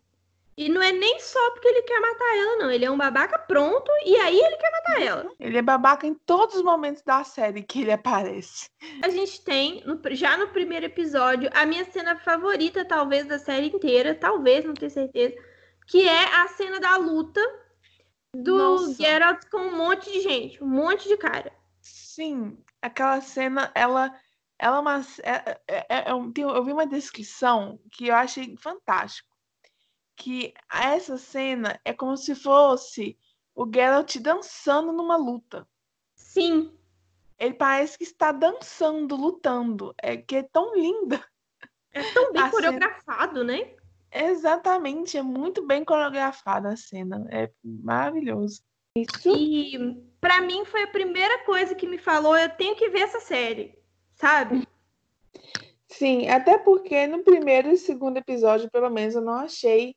[0.55, 2.69] E não é nem só porque ele quer matar ela, não.
[2.69, 5.31] Ele é um babaca pronto e aí ele quer matar ela.
[5.39, 8.69] Ele é babaca em todos os momentos da série que ele aparece.
[9.01, 14.13] A gente tem, já no primeiro episódio, a minha cena favorita, talvez, da série inteira,
[14.13, 15.33] talvez, não tenho certeza,
[15.87, 17.41] que é a cena da luta
[18.35, 18.93] do Nossa.
[18.95, 21.51] Geralt com um monte de gente, um monte de cara.
[21.81, 24.13] Sim, aquela cena, ela,
[24.57, 28.55] ela é uma, é, é- é- é tem- eu vi uma descrição que eu achei
[28.57, 29.29] fantástico,
[30.15, 33.17] que essa cena é como se fosse
[33.55, 35.67] o Geralt dançando numa luta.
[36.15, 36.75] Sim,
[37.37, 41.23] Ele parece que está dançando, lutando, é que é tão linda.
[41.91, 43.75] é tão bem A cena- coreografado, né?
[44.13, 48.61] Exatamente, é muito bem coreografada a cena, é maravilhoso.
[48.95, 49.35] Isso.
[49.35, 53.19] E pra mim foi a primeira coisa que me falou, eu tenho que ver essa
[53.19, 53.75] série,
[54.15, 54.67] sabe?
[55.87, 59.95] Sim, até porque no primeiro e segundo episódio, pelo menos, eu não achei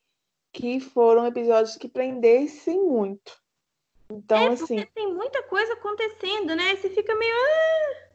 [0.52, 3.32] que foram episódios que prendessem muito.
[4.10, 6.76] Então, é, assim, porque tem muita coisa acontecendo, né?
[6.76, 7.34] Você fica meio.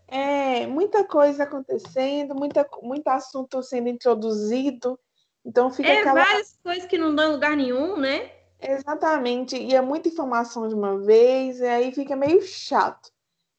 [0.07, 4.99] é muita coisa acontecendo, muita, muito assunto sendo introduzido.
[5.45, 6.23] Então fica É, aquela.
[6.23, 8.31] várias coisas que não dão lugar nenhum, né?
[8.59, 13.11] Exatamente, e é muita informação de uma vez, e aí fica meio chato.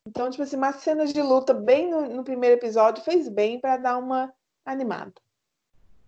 [0.06, 3.76] Então, tipo assim, umas cenas de luta bem no, no primeiro episódio fez bem para
[3.76, 4.32] dar uma
[4.64, 5.14] animada.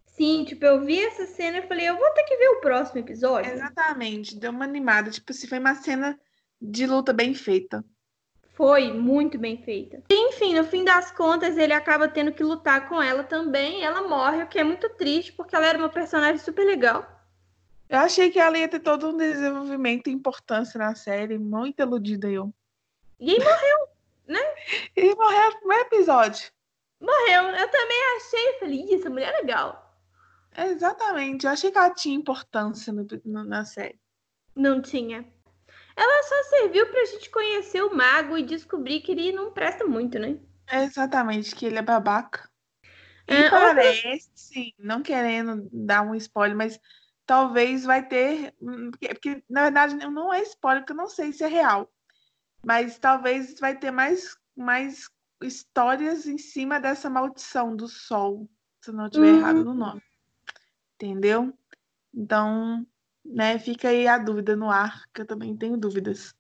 [0.07, 3.01] Sim, tipo, eu vi essa cena e falei, eu vou ter que ver o próximo
[3.01, 3.53] episódio.
[3.53, 5.11] Exatamente, deu uma animada.
[5.11, 6.19] Tipo, se foi uma cena
[6.63, 7.85] de luta bem feita.
[8.55, 10.03] Foi muito bem feita.
[10.11, 13.81] Enfim, no fim das contas, ele acaba tendo que lutar com ela também.
[13.81, 17.05] e Ela morre, o que é muito triste, porque ela era uma personagem super legal.
[17.89, 22.29] Eu achei que ela ia ter todo um desenvolvimento e importância na série, muito iludida
[22.31, 22.53] eu.
[23.21, 23.89] E aí morreu,
[24.97, 26.51] E morreu no primeiro episódio.
[27.01, 27.43] morreu.
[27.49, 29.95] Eu também achei, falei, "Ih, essa mulher é legal.
[30.57, 33.99] Exatamente, eu achei que ela tinha importância no- no- na série.
[34.55, 35.25] Não tinha.
[35.97, 40.19] Ela só serviu pra gente conhecer o mago e descobrir que ele não presta muito,
[40.19, 40.39] né?
[40.71, 42.49] Exatamente, que ele é babaca.
[43.29, 46.81] E É, outra- parece, sim, não querendo dar um spoiler, mas
[47.27, 48.55] talvez vai ter.
[48.61, 51.93] hum, Porque, porque, na verdade não é spoiler, porque eu não sei se é real.
[52.67, 55.09] Mas talvez vai ter mais, mais
[55.43, 58.49] histórias em cima dessa maldição do sol,
[58.83, 59.37] se não estiver Hum.
[59.37, 60.03] errado no nome.
[60.97, 61.57] Entendeu?
[62.15, 62.87] Então,
[63.25, 66.35] né, fica aí a dúvida no ar, que eu também tenho dúvidas.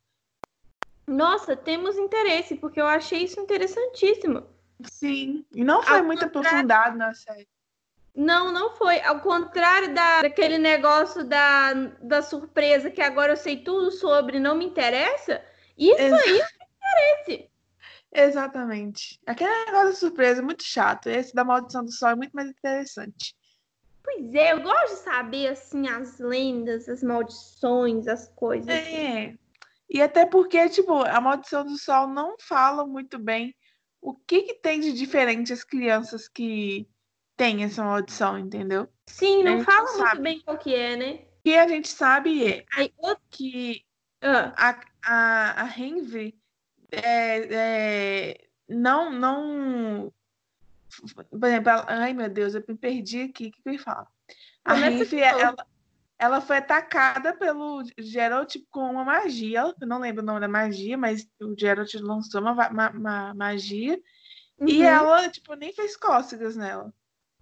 [1.06, 4.46] Nossa, temos interesse, porque eu achei isso interessantíssimo.
[4.84, 7.48] Sim, e não foi Ao muito contrário- aprofundado na série.
[8.14, 9.00] Não, não foi.
[9.02, 14.54] Ao contrário da, daquele negócio da, da surpresa que agora eu sei tudo sobre, não
[14.56, 15.44] me interessa.
[15.76, 16.66] Isso Exa- aí me
[17.26, 17.50] interessa.
[18.12, 19.20] Exatamente.
[19.26, 21.08] Aquele negócio de surpresa é muito chato.
[21.08, 23.34] Esse da maldição do sol é muito mais interessante.
[24.04, 28.68] Pois é, eu gosto de saber, assim, as lendas, as maldições, as coisas.
[28.68, 29.34] É.
[29.88, 33.54] E até porque, tipo, a maldição do sol não fala muito bem
[34.00, 36.86] o que que tem de diferente as crianças que
[37.36, 38.86] têm essa maldição, entendeu?
[39.06, 41.12] Sim, não fala não muito bem qual que é, né?
[41.14, 42.64] O que a gente sabe é
[43.30, 43.82] que
[44.20, 46.38] ah, a, a, a Henry
[46.92, 48.36] é, é,
[48.68, 50.12] não, não.
[51.28, 53.48] Por exemplo, ela- ai meu Deus, eu me perdi aqui.
[53.48, 54.06] O que, que eu ia falar?
[54.64, 55.14] A novo.
[55.22, 55.66] ela,
[56.18, 59.74] ela foi atacada pelo Geralt com uma magia.
[59.80, 64.00] Eu não lembro o nome da magia, mas o Geralt lançou uma, uma, uma magia.
[64.66, 64.84] E uhum.
[64.84, 66.92] ela, tipo, nem fez cócegas nela.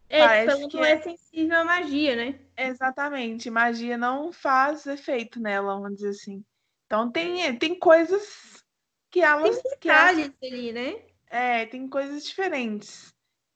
[0.09, 2.41] é, parece tipo, ela que não é- é sensível à magia, né?
[2.57, 6.45] Exatamente, magia não faz efeito nela, vamos dizer assim.
[6.87, 8.63] Então tem, tem coisas
[9.11, 11.03] que elas, que elas Detalhes ali, né?
[11.29, 13.12] É, tem coisas diferentes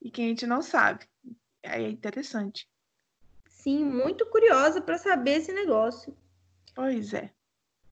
[0.06, 1.04] e que a gente não sabe.
[1.64, 2.68] Aí é interessante.
[3.48, 6.16] Sim, muito curiosa para saber esse negócio.
[6.74, 7.32] Pois é.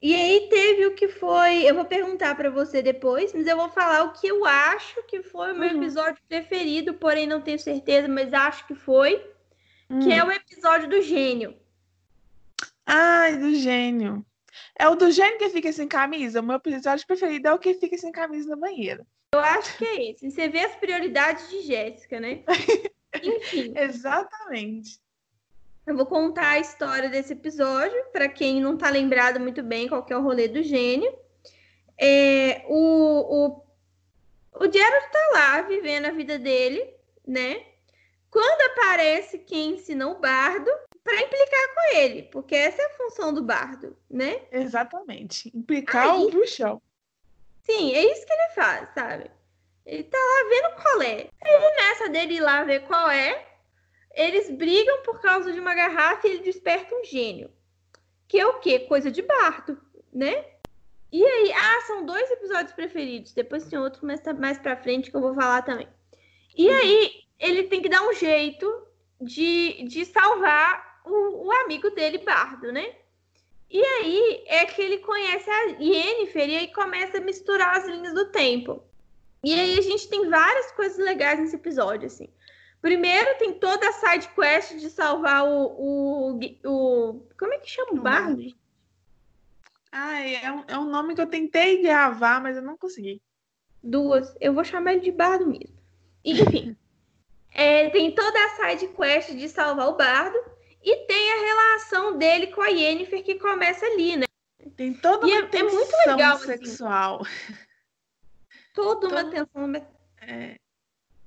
[0.01, 1.69] E aí teve o que foi.
[1.69, 5.23] Eu vou perguntar para você depois, mas eu vou falar o que eu acho que
[5.23, 5.83] foi o meu Uhum.
[5.83, 9.19] episódio preferido, porém não tenho certeza, mas acho que foi,
[10.03, 10.13] que Hum.
[10.13, 11.57] é o episódio do gênio.
[12.87, 14.25] Ai, do gênio.
[14.79, 16.41] É o do gênio que fica sem camisa?
[16.41, 19.05] O meu episódio preferido é o que fica sem camisa no banheiro.
[19.35, 20.31] Eu acho que é esse.
[20.31, 22.45] Você vê as prioridades de Jéssica, né?
[23.21, 25.01] Enfim, Exatamente.
[25.85, 30.05] eu vou contar a história desse episódio para quem não tá lembrado muito bem qual
[30.05, 31.13] que é o rolê do gênio.
[31.99, 33.65] É, o, o,
[34.53, 36.95] o tá lá vivendo a vida dele,
[37.27, 37.61] né?
[38.31, 40.71] Quando aparece quem ensina o bardo
[41.03, 44.43] para implicar com ele, porque essa é a função do bardo, né?
[44.53, 45.51] Exatamente.
[45.57, 46.81] Implicar Aí- o bruxão.
[47.65, 49.31] Sim, é isso que ele faz, sabe?
[49.85, 51.29] Ele tá lá vendo qual é.
[51.45, 53.47] Ele nessa dele ir lá ver qual é,
[54.15, 57.51] eles brigam por causa de uma garrafa e ele desperta um gênio.
[58.29, 58.81] Que é o quê?
[58.81, 59.81] Coisa de bardo,
[60.13, 60.45] né?
[61.13, 63.33] E aí, ah, são dois episódios preferidos.
[63.33, 65.89] Depois tem outro mais, mais pra frente que eu vou falar também.
[66.57, 68.87] E aí, ele tem que dar um jeito
[69.21, 72.95] de, de salvar o, o amigo dele, Bardo, né?
[73.75, 78.15] E aí é que ele conhece a Yennefer e aí começa a misturar as linhas
[78.15, 78.81] do tempo.
[79.43, 82.29] E aí a gente tem várias coisas legais nesse episódio, assim.
[82.81, 87.95] Primeiro tem toda a side quest de salvar o, o, o como é que chama
[87.95, 88.37] o bardo?
[88.37, 88.55] bardo.
[89.91, 93.21] Ai, é um, é um nome que eu tentei gravar, mas eu não consegui.
[93.83, 94.37] Duas.
[94.41, 95.77] Eu vou chamar ele de bardo mesmo.
[96.25, 96.77] Enfim.
[97.57, 100.37] É, tem toda a side quest de salvar o bardo
[100.85, 104.27] e tem a relação dele com a Yennefer que começa ali, né?
[104.77, 106.47] Tem toda E uma é- é muito tensão legal, assim.
[106.47, 107.27] sexual.
[108.75, 109.69] Toda uma Todo- tensão.
[109.69, 109.83] Mas,
[110.27, 110.57] É,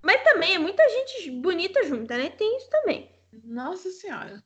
[0.01, 2.29] mas também é muita gente bonita junta, né?
[2.31, 3.11] Tem isso também.
[3.43, 4.43] Nossa Senhora.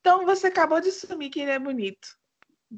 [0.00, 2.16] Então você acabou de assumir que ele é bonito.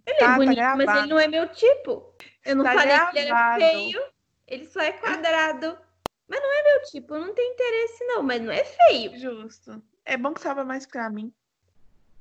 [0.06, 0.98] Ele Tá, é tá bonito, mas gravado.
[1.00, 2.14] ele não é meu tipo.
[2.44, 3.60] Eu não Tá falei que ele era gravado.
[3.60, 4.02] feio.
[4.46, 5.78] Ele só é quadrado.
[6.26, 7.14] Mas não é meu tipo.
[7.14, 8.22] Eu não tenho interesse, não.
[8.22, 9.16] Mas não é feio.
[9.18, 9.82] Justo.
[10.04, 11.32] É bom que salva mais pra mim.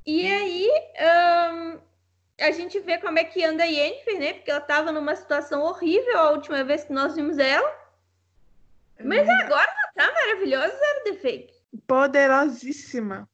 [0.05, 1.79] E aí, ahn,
[2.39, 4.33] a gente vê como é que anda a Yennefer, né?
[4.33, 7.69] Porque ela tava numa situação horrível a última vez que nós vimos ela.
[8.97, 9.43] Mas Verdade.
[9.43, 11.53] agora ela tá maravilhosa, zero defeito.
[11.87, 13.29] Poderosíssima.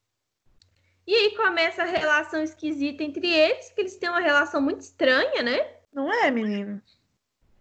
[1.07, 5.43] E aí começa a relação esquisita entre eles, que eles têm uma relação muito estranha,
[5.43, 5.75] né?
[5.93, 6.81] Não é, menino?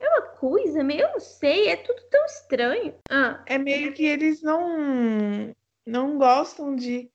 [0.01, 2.95] Uma coisa meio, eu não sei, é tudo tão estranho.
[3.09, 5.55] Ah, É meio que eles não
[5.87, 7.11] não gostam de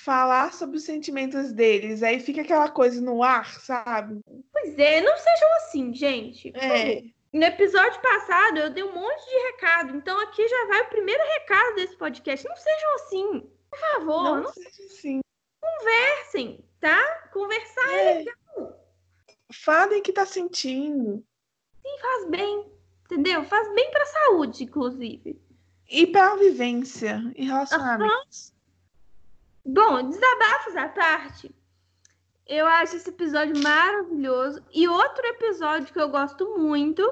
[0.00, 2.02] falar sobre os sentimentos deles.
[2.02, 4.20] Aí fica aquela coisa no ar, sabe?
[4.52, 6.52] pois é, não sejam assim, gente.
[6.56, 7.02] É.
[7.32, 11.22] No episódio passado eu dei um monte de recado, então aqui já vai o primeiro
[11.24, 12.46] recado desse podcast.
[12.46, 15.20] Não sejam assim, por favor, Não não seja assim.
[15.60, 17.28] conversem, tá?
[17.32, 18.24] Conversar É.
[19.52, 21.24] Falem que tá sentindo.
[22.00, 22.70] faz bem,
[23.04, 23.44] entendeu?
[23.44, 25.40] Faz bem pra saúde, inclusive.
[25.88, 28.52] E pra vivência e relacionamentos.
[29.64, 31.54] Bom, desabafos à parte.
[32.46, 34.62] Eu acho esse episódio maravilhoso.
[34.72, 37.02] E outro episódio que eu gosto muito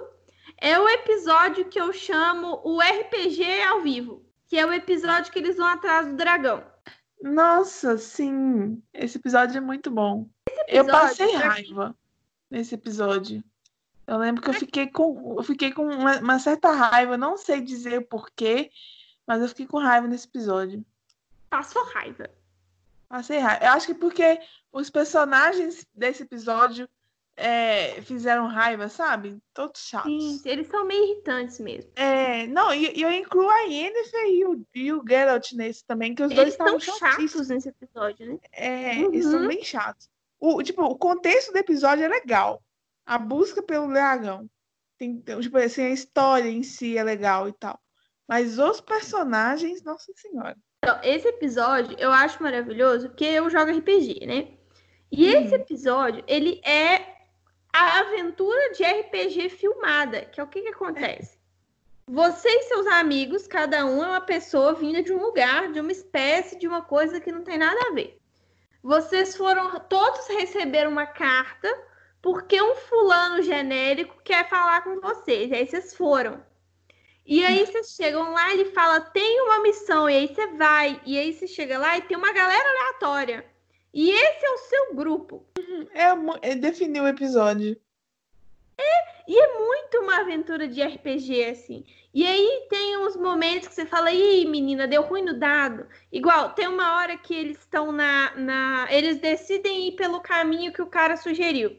[0.58, 5.38] é o episódio que eu chamo o RPG ao vivo, que é o episódio que
[5.38, 6.64] eles vão atrás do dragão.
[7.22, 8.82] Nossa, sim.
[8.92, 10.28] Esse episódio é muito bom.
[10.66, 11.94] eu passei raiva
[12.50, 13.44] nesse episódio.
[14.06, 17.60] Eu lembro que eu fiquei com, eu fiquei com uma, uma certa raiva, não sei
[17.60, 18.70] dizer o porquê,
[19.24, 20.84] mas eu fiquei com raiva nesse episódio.
[21.48, 22.28] Passou raiva.
[23.10, 23.64] Passei raiva.
[23.64, 24.38] Eu acho que porque
[24.72, 26.88] os personagens desse episódio
[27.36, 29.36] é, fizeram raiva, sabe?
[29.52, 30.12] Todos chatos.
[30.12, 31.90] Sim, eles são meio irritantes mesmo.
[31.96, 36.14] É, não, e, e eu incluo a Yennefer e o, e o Geralt nesse também,
[36.14, 38.38] que os eles dois estão chatos nesse episódio, né?
[38.52, 39.12] É, uhum.
[39.12, 40.08] eles são bem chatos.
[40.38, 42.62] O, tipo, o contexto do episódio é legal
[43.04, 44.48] a busca pelo dragão.
[44.96, 47.76] Tem, tipo assim, a história em si é legal e tal.
[48.28, 50.56] Mas os personagens, nossa senhora.
[50.82, 54.48] Então, esse episódio eu acho maravilhoso porque eu jogo RPG, né?
[55.12, 55.40] E hum.
[55.40, 57.16] esse episódio, ele é
[57.72, 61.38] a aventura de RPG filmada, que é o que, que acontece?
[62.08, 65.92] Você e seus amigos, cada um é uma pessoa vinda de um lugar, de uma
[65.92, 68.18] espécie, de uma coisa que não tem nada a ver.
[68.82, 71.68] Vocês foram, todos receberam uma carta
[72.22, 75.52] porque um fulano genérico quer falar com vocês.
[75.52, 76.42] Aí vocês foram.
[77.30, 81.00] E aí vocês chegam lá, ele fala, tem uma missão, e aí você vai.
[81.06, 83.46] E aí você chega lá e tem uma galera aleatória.
[83.94, 85.46] E esse é o seu grupo.
[85.94, 87.80] É, é definir o episódio.
[88.76, 91.84] É, e é muito uma aventura de RPG, assim.
[92.12, 95.86] E aí tem uns momentos que você fala, ih, menina, deu ruim no dado.
[96.10, 98.88] Igual, tem uma hora que eles estão na, na.
[98.90, 101.78] Eles decidem ir pelo caminho que o cara sugeriu.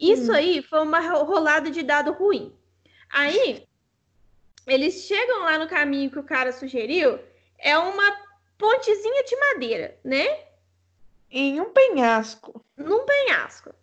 [0.00, 0.34] Isso hum.
[0.34, 2.56] aí foi uma rolada de dado ruim.
[3.10, 3.67] Aí,
[4.68, 7.18] eles chegam lá no caminho que o cara sugeriu,
[7.58, 8.16] é uma
[8.56, 10.44] pontezinha de madeira, né?
[11.30, 12.64] Em um penhasco.
[12.76, 13.74] Num penhasco.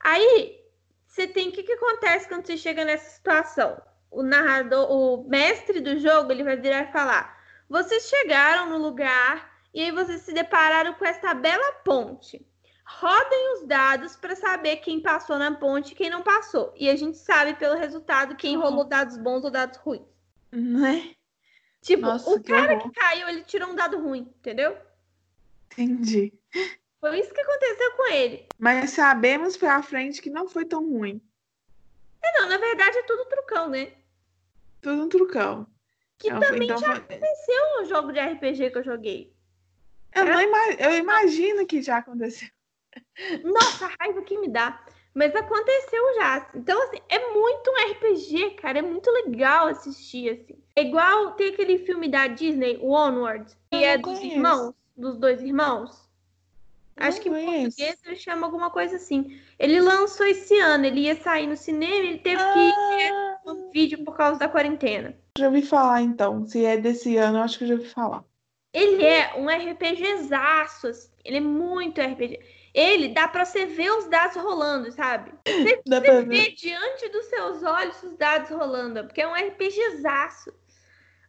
[0.00, 0.60] Aí,
[1.06, 3.80] você tem o que, que acontece quando você chega nessa situação?
[4.10, 9.50] O narrador, o mestre do jogo, ele vai virar e falar: vocês chegaram no lugar
[9.74, 12.46] e aí vocês se depararam com essa bela ponte
[12.88, 16.72] rodem os dados para saber quem passou na ponte e quem não passou.
[16.74, 18.62] E a gente sabe pelo resultado quem uhum.
[18.62, 20.17] rolou dados bons ou dados ruins.
[20.52, 21.14] Né?
[21.82, 24.76] Tipo, Nossa, o cara que, que caiu, ele tirou um dado ruim, entendeu?
[25.72, 26.32] Entendi.
[27.00, 28.46] Foi isso que aconteceu com ele.
[28.58, 31.22] Mas sabemos pra frente que não foi tão ruim.
[32.22, 33.92] É, não, na verdade é tudo trucão, né?
[34.80, 35.66] Tudo um trucão.
[36.18, 39.32] Que então, também então, já aconteceu no jogo de RPG que eu joguei.
[40.14, 40.34] Eu, Era...
[40.34, 40.58] não ima...
[40.80, 42.48] eu imagino que já aconteceu.
[43.44, 44.84] Nossa, a raiva que me dá.
[45.18, 46.48] Mas aconteceu já.
[46.54, 48.78] Então, assim, é muito um RPG, cara.
[48.78, 50.62] É muito legal assistir, assim.
[50.76, 54.36] É igual tem aquele filme da Disney, o Onward, que é dos conheço.
[54.36, 56.08] irmãos, dos dois irmãos.
[56.96, 59.36] Acho que em português ele chama alguma coisa assim.
[59.58, 62.52] Ele lançou esse ano, ele ia sair no cinema, ele teve ah.
[62.52, 63.12] que ir
[63.44, 65.18] no vídeo por causa da quarentena.
[65.36, 66.46] Já ouvi falar, então.
[66.46, 68.22] Se é desse ano, eu acho que eu já ouvi falar.
[68.72, 71.10] Ele é um RPGzaço, assim.
[71.24, 72.38] Ele é muito RPG
[72.74, 75.32] ele dá para você ver os dados rolando, sabe?
[75.46, 80.52] Você, dá você vê diante dos seus olhos os dados rolando, porque é um RPGzaço.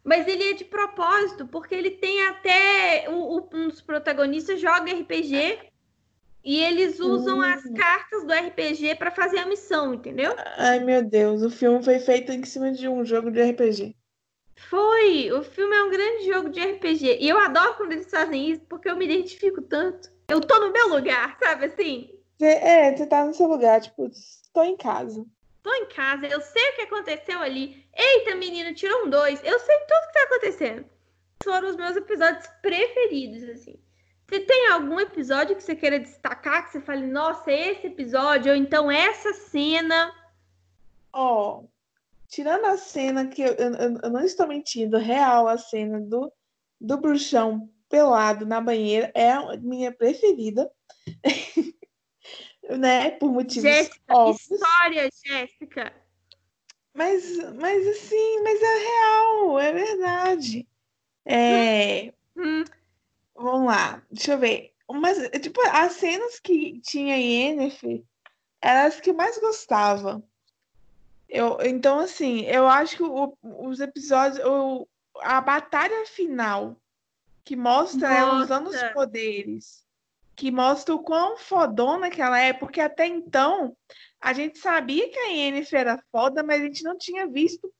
[0.04, 4.94] Mas ele é de propósito, porque ele tem até o, o, um dos protagonistas joga
[4.94, 5.70] RPG
[6.44, 7.74] e eles usam as hum.
[7.74, 10.34] cartas do RPG para fazer a missão, entendeu?
[10.58, 13.96] Ai, meu Deus, o filme foi feito em cima de um jogo de RPG.
[14.56, 17.18] Foi, o filme é um grande jogo de RPG.
[17.20, 20.10] E eu adoro quando eles fazem isso, porque eu me identifico tanto.
[20.30, 22.19] Eu tô no meu lugar, sabe assim?
[22.39, 24.09] É, você tá no seu lugar, tipo,
[24.53, 25.25] tô em casa.
[25.63, 27.84] Tô em casa, eu sei o que aconteceu ali.
[27.93, 29.43] Eita, menino, tirou um dois.
[29.43, 30.86] Eu sei tudo que tá acontecendo.
[31.43, 33.80] Foram os meus episódios preferidos, assim.
[34.30, 38.57] Você tem algum episódio que você queira destacar, que você fale, nossa, esse episódio, ou
[38.57, 40.13] então essa cena?
[41.11, 41.69] Ó, oh,
[42.27, 43.73] tirando a cena que eu, eu,
[44.03, 46.32] eu, não estou mentindo, real, a cena do,
[46.80, 50.72] do bruxão pelado na banheira é a minha preferida.
[52.78, 53.12] né?
[53.12, 54.52] Por motivos Jéssica, óbvios.
[54.52, 55.94] história, Jéssica.
[56.94, 60.68] Mas, mas assim, mas é real, é verdade.
[61.26, 62.14] É...
[62.36, 62.64] Hum.
[63.36, 64.74] Vamos lá, deixa eu ver.
[64.92, 68.04] Mas, tipo, as cenas que tinha Yennefer
[68.62, 70.22] eram as que eu mais gostava.
[71.28, 74.88] Eu, então, assim, eu acho que o, os episódios, o,
[75.22, 76.76] a batalha final
[77.50, 78.22] que mostra Nossa.
[78.22, 79.84] ela usando os poderes,
[80.36, 83.76] que mostra o quão fodona que ela é, porque até então
[84.22, 87.74] a gente sabia que a Yennefer era foda, mas a gente não tinha visto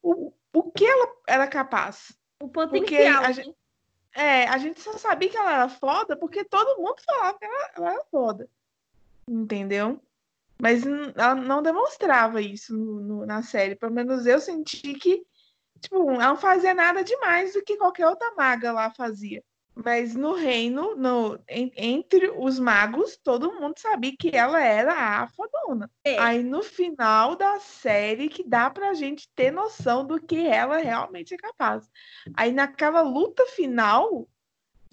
[0.00, 2.16] o, o que ela era capaz.
[2.40, 3.24] O potencial.
[3.24, 3.56] A gente,
[4.14, 7.70] é, a gente só sabia que ela era foda porque todo mundo falava que ela,
[7.76, 8.48] ela era foda.
[9.28, 10.00] Entendeu?
[10.62, 13.74] Mas ela não demonstrava isso no, no, na série.
[13.74, 15.26] Pelo menos eu senti que,
[15.80, 19.42] tipo, ela não fazia nada demais do que qualquer outra maga lá fazia.
[19.84, 25.28] Mas no reino, no, en, entre os magos, todo mundo sabia que ela era a
[25.28, 25.88] fodona.
[26.02, 26.18] É.
[26.18, 31.34] Aí no final da série que dá pra gente ter noção do que ela realmente
[31.34, 31.88] é capaz.
[32.34, 34.28] Aí naquela luta final,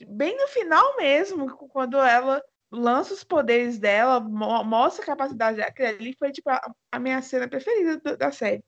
[0.07, 5.73] bem no final mesmo, quando ela lança os poderes dela, mo mostra a capacidade dela,
[5.97, 6.61] ali foi tipo a,
[6.91, 8.63] a minha cena preferida da, da, série.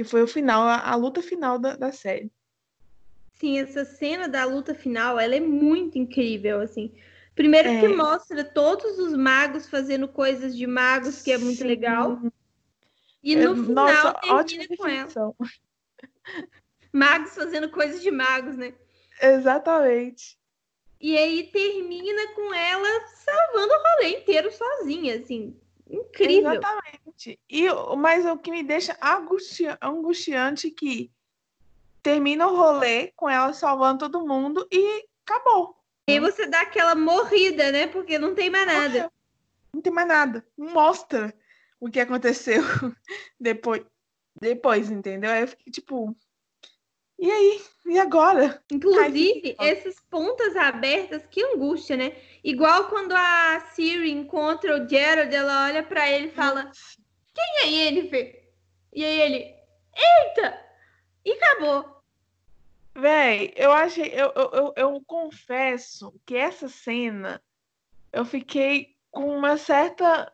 [0.00, 2.32] Que foi o final, a, a luta final da, da série.
[3.34, 6.90] Sim, essa cena da luta final, ela é muito incrível, assim.
[7.34, 7.80] Primeiro é.
[7.82, 11.66] que mostra todos os magos fazendo coisas de magos, que é muito Sim.
[11.66, 12.18] legal.
[13.22, 15.34] E no é, final nossa, termina com ela.
[16.90, 18.72] Magos fazendo coisas de magos, né?
[19.20, 20.38] Exatamente.
[20.98, 25.54] E aí termina com ela salvando o rolê inteiro sozinha, assim.
[25.90, 26.52] Incrível.
[26.52, 27.40] Exatamente.
[27.48, 27.66] E,
[27.96, 28.96] mas o que me deixa
[29.82, 31.10] angustiante é que
[32.02, 35.76] termina o rolê com ela salvando todo mundo e acabou.
[36.08, 37.86] E aí você dá aquela morrida, né?
[37.86, 39.12] Porque não tem mais nada.
[39.72, 40.46] Não tem mais nada.
[40.56, 41.34] Mostra
[41.78, 42.62] o que aconteceu
[43.38, 43.84] depois.
[44.40, 45.30] Depois, entendeu?
[45.30, 46.16] Aí eu fiquei tipo.
[47.20, 47.62] E aí?
[47.84, 48.62] E agora?
[48.72, 52.16] Inclusive, Ai, esses pontas abertas, que angústia, né?
[52.42, 56.72] Igual quando a Siri encontra o Gerald, ela olha para ele e fala:
[57.34, 58.50] Quem é Yennefer?
[58.94, 59.54] E aí ele:
[59.94, 60.64] Eita!
[61.22, 62.02] E acabou.
[62.94, 64.08] Véi, eu achei.
[64.14, 67.42] Eu, eu, eu, eu confesso que essa cena
[68.10, 70.32] eu fiquei com uma certa.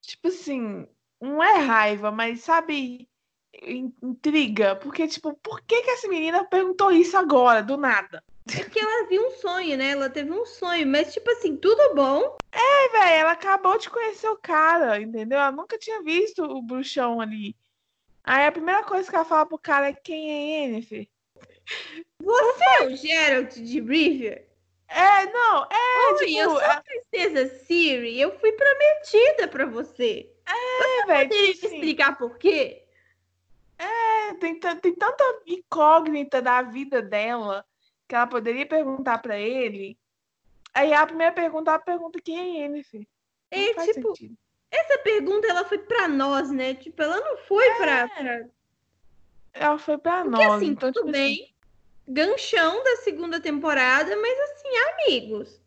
[0.00, 0.88] Tipo assim,
[1.20, 3.08] não é raiva, mas sabe,
[3.66, 4.76] intriga.
[4.76, 8.22] Porque, tipo, por que, que essa menina perguntou isso agora, do nada?
[8.52, 9.90] É porque ela viu um sonho, né?
[9.90, 12.36] Ela teve um sonho, mas, tipo assim, tudo bom.
[12.52, 15.38] É, velho, ela acabou de conhecer o cara, entendeu?
[15.38, 17.56] Ela nunca tinha visto o bruxão ali.
[18.22, 21.08] Aí a primeira coisa que ela fala pro cara é quem é Yennefer.
[22.20, 24.46] Você é o Geralt de Rivia?
[24.88, 26.12] É, não, é.
[26.12, 30.30] Oi, tipo, eu sou a princesa Siri, eu fui prometida pra você.
[30.46, 31.28] É, velho.
[31.28, 32.83] Poderia tipo, assim, explicar por quê?
[33.78, 37.64] É, tem, tem tanta incógnita da vida dela
[38.06, 39.98] que ela poderia perguntar pra ele.
[40.72, 43.06] Aí a primeira pergunta, ela pergunta quem é Yennefer.
[43.50, 44.36] É, tipo, sentido.
[44.70, 46.74] essa pergunta ela foi pra nós, né?
[46.74, 47.74] Tipo, ela não foi é.
[47.76, 48.46] pra, pra
[49.54, 50.54] ela foi pra Porque, nós.
[50.54, 51.34] assim, então, tudo tipo, bem.
[51.34, 51.54] Assim...
[52.06, 55.62] Ganchão da segunda temporada, mas assim, amigos.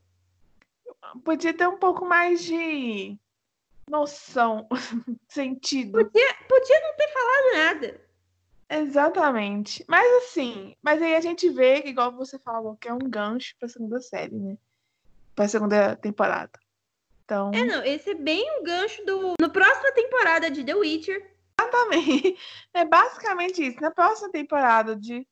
[1.24, 3.18] Podia ter um pouco mais de
[3.90, 4.68] noção,
[5.28, 5.92] sentido.
[5.92, 8.02] Podia, podia não ter falado nada.
[8.70, 9.86] Exatamente.
[9.88, 13.70] Mas assim, mas aí a gente vê, igual você falou, que é um gancho pra
[13.70, 14.58] segunda série, né?
[15.36, 16.60] Pra segunda temporada.
[17.24, 17.52] Então...
[17.54, 19.34] É, não, esse é bem um gancho do.
[19.40, 22.38] No próxima temporada de The Witcher, Exatamente.
[22.74, 23.82] É basicamente isso.
[23.82, 25.28] Na próxima temporada de,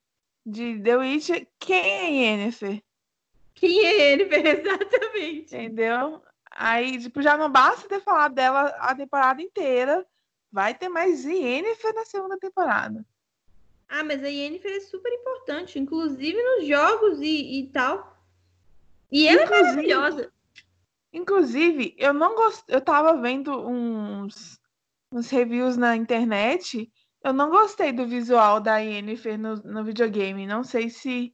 [0.46, 2.82] de The Witcher, quem é Yennefer?
[3.54, 5.56] Quem é Yennefer, exatamente.
[5.56, 6.22] Entendeu?
[6.56, 10.06] Aí, tipo, já não basta ter falado dela a temporada inteira.
[10.50, 13.06] Vai ter mais Yennefer na segunda temporada.
[13.90, 18.18] Ah, mas a Yennefer é super importante, inclusive nos jogos e, e tal.
[19.12, 20.34] E ela é inclusive, é maravilhosa.
[21.12, 22.64] Inclusive, eu não gosto.
[22.70, 24.60] Eu tava vendo uns
[25.12, 26.92] nos reviews na internet,
[27.24, 30.46] eu não gostei do visual da Yennefer no, no videogame.
[30.46, 31.34] Não sei se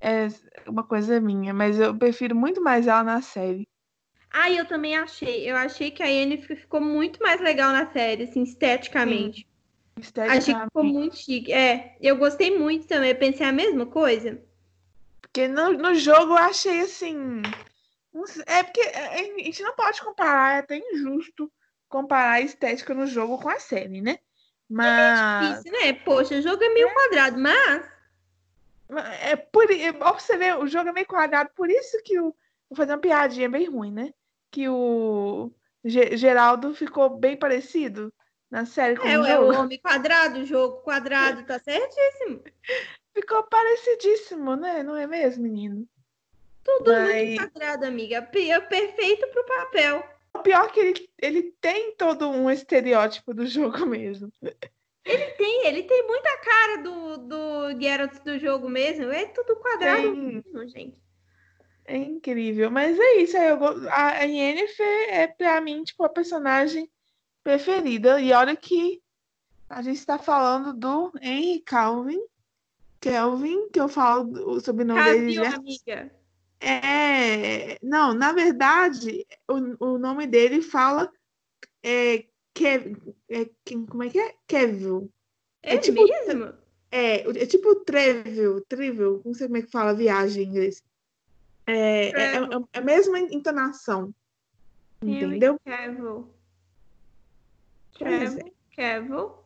[0.00, 0.26] é
[0.66, 3.68] uma coisa minha, mas eu prefiro muito mais ela na série.
[4.30, 5.50] Ah, eu também achei.
[5.50, 9.40] Eu achei que a Yennefer ficou muito mais legal na série, assim, esteticamente.
[9.40, 10.38] Sim, esteticamente.
[10.38, 11.52] Achei que ficou muito chique.
[11.52, 13.10] É, eu gostei muito também.
[13.10, 14.40] Eu pensei a mesma coisa.
[15.20, 17.42] Porque no, no jogo eu achei assim.
[18.46, 21.50] É porque a gente não pode comparar, é até injusto
[21.88, 24.18] comparar a estética no jogo com a série, né?
[24.68, 25.18] Mas.
[25.18, 25.92] É difícil, né?
[25.92, 26.94] Poxa, o jogo é meio é.
[26.94, 27.90] quadrado, mas.
[29.22, 29.66] É por
[30.14, 32.34] você vê, o jogo é meio quadrado, por isso que o.
[32.68, 34.14] Vou fazer uma piadinha bem ruim, né?
[34.50, 35.52] Que o
[35.84, 38.12] Geraldo ficou bem parecido
[38.50, 39.28] na série com é, o jogo.
[39.28, 42.42] É o homem quadrado, o jogo quadrado, tá certíssimo.
[43.14, 44.82] Ficou parecidíssimo, né?
[44.82, 45.86] Não é mesmo, menino?
[46.62, 47.28] Tudo Mas...
[47.28, 48.16] muito quadrado, amiga.
[48.16, 50.04] É perfeito pro papel.
[50.34, 54.32] O pior é que ele, ele tem todo um estereótipo do jogo mesmo.
[55.04, 59.10] Ele tem, ele tem muita cara do, do Geralt do jogo mesmo.
[59.10, 60.14] É tudo quadrado tem...
[60.14, 60.96] mesmo, gente.
[61.90, 63.36] É incrível, mas é isso.
[63.36, 63.58] Eu,
[63.90, 66.88] a Yennefer é pra mim, tipo, a personagem
[67.42, 68.20] preferida.
[68.20, 69.02] E olha que
[69.68, 72.22] a gente está falando do Henry Calvin.
[73.00, 75.44] Kelvin, que eu falo sobre o nome dele.
[75.46, 76.14] amiga.
[76.60, 81.10] É, não, na verdade, o, o nome dele fala
[81.82, 82.24] é,
[82.54, 82.96] Kev,
[83.28, 83.50] é,
[83.88, 84.34] como é que é?
[84.46, 85.10] Kevil.
[85.60, 86.54] É, é tipo, mesmo?
[86.88, 90.84] É, é tipo Treville, Treville, não sei como é que fala viagem em inglês.
[91.70, 94.14] É, é, é, é, a mesma entonação.
[95.02, 95.58] Entendeu?
[95.64, 96.30] Cavill.
[97.98, 98.52] Cavill.
[98.76, 99.40] Cavill.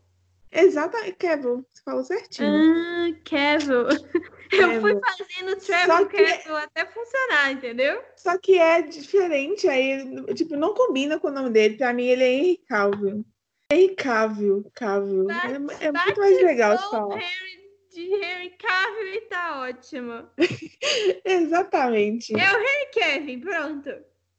[0.51, 1.67] Exatamente, Cavill.
[1.73, 2.49] Você falou certinho.
[2.49, 3.89] Ah, Cavill.
[4.53, 6.09] Eu fui fazendo Travel.
[6.09, 8.01] Cavill até funcionar, entendeu?
[8.17, 10.05] Só que é diferente, aí,
[10.35, 11.77] tipo, não combina com o nome dele.
[11.77, 13.25] Pra mim, ele é Henry Cavill.
[13.71, 15.31] Henry Cavill, Cavill.
[15.31, 17.17] é, é muito mais legal de falar.
[17.17, 17.64] Harry,
[17.95, 20.29] de Henry Cavill e tá ótimo.
[21.25, 22.35] Exatamente.
[22.35, 23.91] É o Henry Kevin, pronto.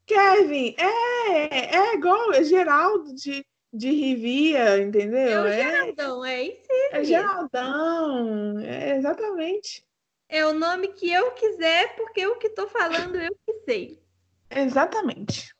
[0.06, 5.18] Kevin, é, é igual, é Geraldo de, de Rivia, entendeu?
[5.18, 6.68] É o Geraldão, é, é isso.
[6.92, 9.84] É Geraldão, é exatamente.
[10.28, 14.02] É o nome que eu quiser, porque o que tô falando eu que sei.
[14.50, 15.55] Exatamente.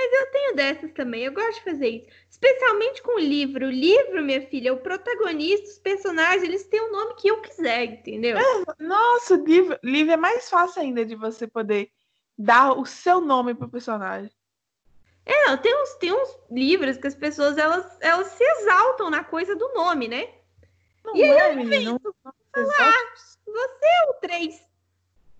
[0.00, 2.06] Mas eu tenho dessas também, eu gosto de fazer isso.
[2.30, 3.66] Especialmente com o livro.
[3.66, 7.84] O livro, minha filha, o protagonista, os personagens, eles têm o nome que eu quiser,
[7.84, 8.38] entendeu?
[8.38, 11.90] É, nossa, livro, livro é mais fácil ainda de você poder
[12.38, 14.30] dar o seu nome pro personagem.
[15.26, 19.56] É, tem uns, tem uns livros que as pessoas elas, elas se exaltam na coisa
[19.56, 20.32] do nome, né?
[21.04, 24.62] Não e é, aí eu invento, não, falar, ah, você é o 3,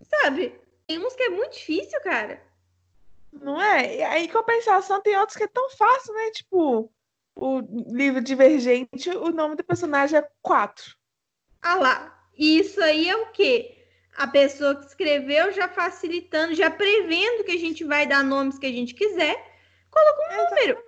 [0.02, 0.60] sabe?
[0.84, 2.42] Tem uns que é muito difícil, cara.
[3.40, 3.96] Não é?
[3.96, 6.30] E aí, compensação, tem outros que é tão fácil, né?
[6.30, 6.90] Tipo,
[7.36, 7.60] o
[7.92, 10.96] livro Divergente, o nome do personagem é 4.
[11.62, 12.14] Ah lá.
[12.36, 13.78] Isso aí é o quê?
[14.18, 18.66] a pessoa que escreveu já facilitando, já prevendo que a gente vai dar nomes que
[18.66, 19.36] a gente quiser,
[19.88, 20.66] colocou um Exatamente.
[20.66, 20.84] número.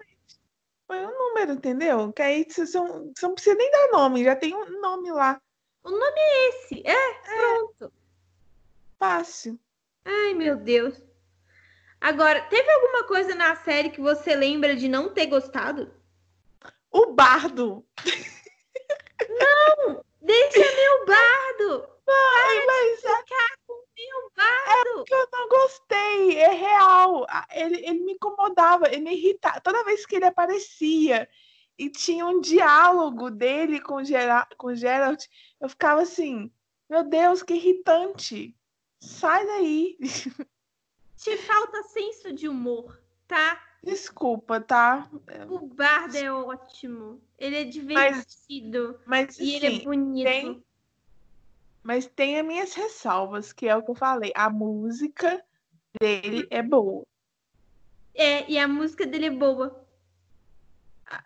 [0.87, 2.13] Foi um número, entendeu?
[2.13, 5.41] Que aí você não, você não precisa nem dar nome, já tem um nome lá.
[5.85, 6.83] O nome é esse.
[6.85, 7.37] É, é.
[7.37, 7.93] pronto.
[8.99, 9.59] Fácil.
[10.05, 11.01] Ai, meu Deus.
[12.01, 15.93] Agora, teve alguma coisa na série que você lembra de não ter gostado?
[16.91, 17.87] O bardo.
[19.29, 20.03] Não!
[20.21, 21.89] Deixa meu bardo!
[22.09, 23.11] Ai, mas é...
[24.71, 27.27] É que eu não gostei, é real.
[27.53, 29.61] Ele, ele me incomodava, ele me irritava.
[29.61, 31.29] Toda vez que ele aparecia
[31.79, 35.27] e tinha um diálogo dele com, Gera, com Geralt,
[35.61, 36.53] eu ficava assim:
[36.89, 38.57] Meu Deus, que irritante!
[39.01, 39.99] Sai daí!
[41.21, 42.99] Te falta senso de humor,
[43.29, 43.63] tá?
[43.83, 45.07] Desculpa, tá?
[45.51, 47.21] O Bardo é ótimo.
[47.39, 48.99] Ele é divertido.
[49.05, 50.25] Mas, mas e ele é bonito.
[50.27, 50.65] Tem,
[51.83, 54.33] mas tem as minhas ressalvas, que é o que eu falei.
[54.35, 55.45] A música
[56.01, 57.05] dele é boa.
[58.15, 59.87] É, e a música dele é boa.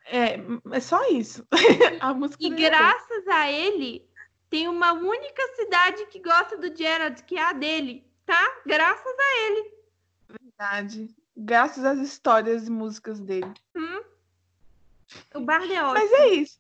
[0.07, 0.39] É,
[0.73, 1.47] é só isso.
[2.01, 4.05] a música e é graças é a ele,
[4.51, 8.61] tem uma única cidade que gosta do Gerard, que é a dele, tá?
[8.67, 9.75] Graças a ele.
[10.59, 11.15] Verdade.
[11.37, 13.53] Graças às histórias e músicas dele.
[13.75, 14.03] Hum.
[15.35, 15.95] O Bard é ótimo.
[15.95, 16.59] Mas é isso.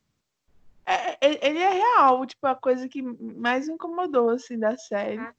[0.86, 5.18] É, é, ele é real, tipo, a coisa que mais me incomodou, assim, da série.
[5.18, 5.34] Ah.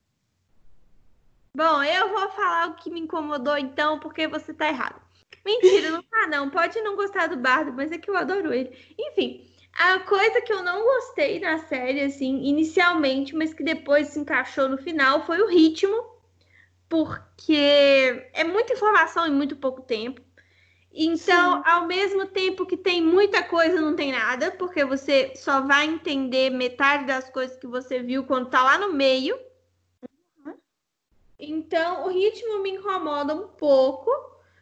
[1.55, 4.99] Bom, eu vou falar o que me incomodou, então, porque você tá errado.
[5.45, 6.49] Mentira, não tá, não.
[6.49, 8.75] Pode não gostar do Bardo, mas é que eu adoro ele.
[8.97, 14.19] Enfim, a coisa que eu não gostei na série, assim, inicialmente, mas que depois se
[14.19, 16.14] encaixou no final, foi o ritmo.
[16.95, 20.21] Porque é muita informação em muito pouco tempo.
[20.93, 21.69] Então, Sim.
[21.69, 26.49] ao mesmo tempo que tem muita coisa, não tem nada, porque você só vai entender
[26.51, 29.37] metade das coisas que você viu quando tá lá no meio.
[30.45, 30.53] Uhum.
[31.37, 34.09] Então, o ritmo me incomoda um pouco,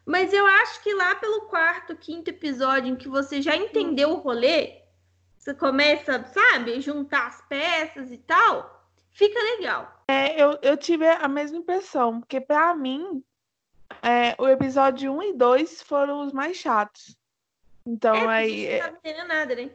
[0.04, 4.18] mas eu acho que lá pelo quarto, quinto episódio, em que você já entendeu o
[4.18, 4.82] rolê,
[5.38, 9.93] você começa, sabe, juntar as peças e tal, fica legal.
[10.06, 13.24] É, eu, eu tive a mesma impressão, porque para mim
[14.02, 17.16] é, o episódio 1 e 2 foram os mais chatos.
[17.86, 18.80] Então é, aí.
[18.80, 19.70] Não tá entendendo nada, né?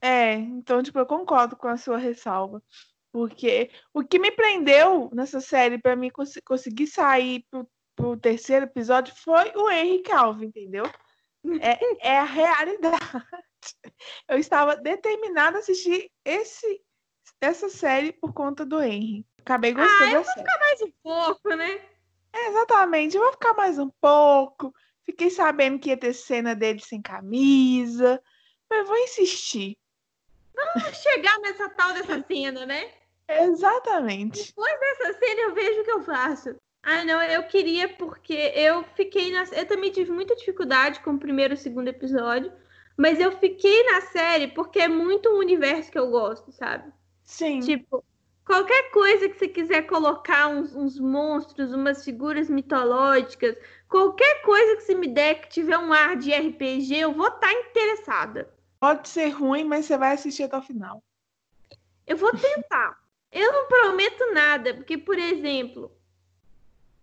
[0.00, 2.62] É, então, tipo, eu concordo com a sua ressalva.
[3.10, 8.66] Porque o que me prendeu nessa série para mim cons conseguir sair pro, pro terceiro
[8.66, 10.84] episódio foi o Henry Calvin, entendeu?
[11.60, 12.98] É, é a realidade.
[14.28, 16.80] Eu estava determinada a assistir esse,
[17.40, 19.26] essa série por conta do Henry.
[19.48, 21.80] Acabei gostando ah, eu vou ficar mais um pouco, né?
[22.34, 24.74] exatamente, eu vou ficar mais um pouco.
[25.06, 28.22] Fiquei sabendo que ia ter cena dele sem camisa,
[28.68, 29.78] mas vou insistir.
[30.54, 32.92] Vamos chegar nessa tal dessa cena, né?
[33.26, 34.48] Exatamente.
[34.48, 36.54] Depois dessa cena eu vejo o que eu faço.
[36.82, 39.44] Ah, não, eu queria porque eu fiquei na.
[39.44, 42.52] Eu também tive muita dificuldade com o primeiro e o segundo episódio,
[42.98, 46.92] mas eu fiquei na série porque é muito um universo que eu gosto, sabe?
[47.24, 47.60] Sim.
[47.60, 48.04] Tipo,
[48.48, 53.54] Qualquer coisa que você quiser colocar uns, uns, monstros, umas figuras mitológicas,
[53.86, 57.40] qualquer coisa que você me der que tiver um ar de RPG, eu vou estar
[57.40, 58.48] tá interessada.
[58.80, 61.04] Pode ser ruim, mas você vai assistir até o final.
[62.06, 62.98] Eu vou tentar.
[63.30, 65.94] eu não prometo nada, porque, por exemplo,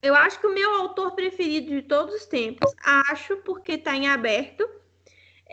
[0.02, 4.08] eu acho que o meu autor preferido de todos os tempos, acho porque está em
[4.08, 4.68] aberto,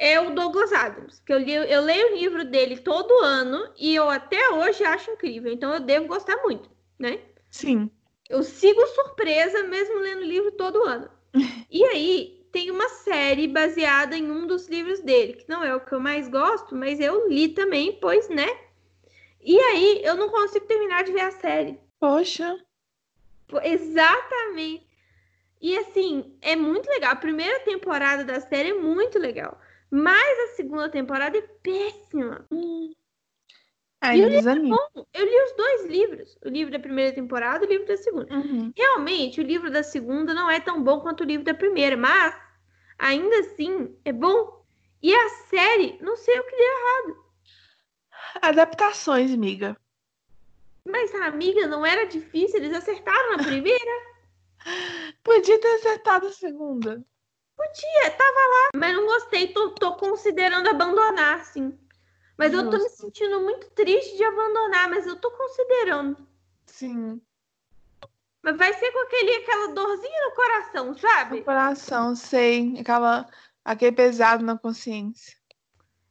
[0.02, 3.94] é o Douglas Adams, que eu, li, eu leio o livro dele todo ano e
[3.94, 7.20] eu até hoje acho incrível, então eu devo gostar muito, né?
[7.48, 7.88] Sim.
[8.28, 11.08] Eu sigo surpresa mesmo lendo o livro todo ano.
[11.70, 15.80] e aí tem uma série baseada em um dos livros dele, que não é o
[15.80, 18.48] que eu mais gosto, mas eu li também, pois, né?
[19.40, 21.78] E aí eu não consigo terminar de ver a série.
[22.00, 22.58] Poxa.
[23.62, 24.84] Exatamente.
[25.60, 27.12] E assim, é muito legal.
[27.12, 29.61] A primeira temporada da série é muito legal.
[29.92, 32.46] Mas a segunda temporada é péssima.
[32.50, 32.94] Hum.
[34.00, 37.70] Ai, eu, li, eu li os dois livros, o livro da primeira temporada e o
[37.70, 38.34] livro da segunda.
[38.34, 38.72] Uhum.
[38.74, 42.34] Realmente, o livro da segunda não é tão bom quanto o livro da primeira, mas
[42.98, 44.64] ainda assim é bom.
[45.02, 47.24] E a série, não sei o que deu errado.
[48.40, 49.76] Adaptações, amiga.
[50.88, 53.92] Mas, amiga, não era difícil, eles acertaram na primeira.
[55.22, 57.04] Podia ter acertado a segunda.
[57.62, 58.70] Podia, tava lá.
[58.74, 61.78] Mas não gostei, tô, tô considerando abandonar, sim.
[62.36, 62.66] Mas Justo.
[62.66, 66.26] eu tô me sentindo muito triste de abandonar, mas eu tô considerando.
[66.66, 67.20] Sim.
[68.42, 71.38] Mas vai ser com aquele, aquela dorzinha no coração, sabe?
[71.38, 72.80] No coração, sei.
[72.80, 73.28] Aquela,
[73.64, 75.36] aquele pesado na consciência.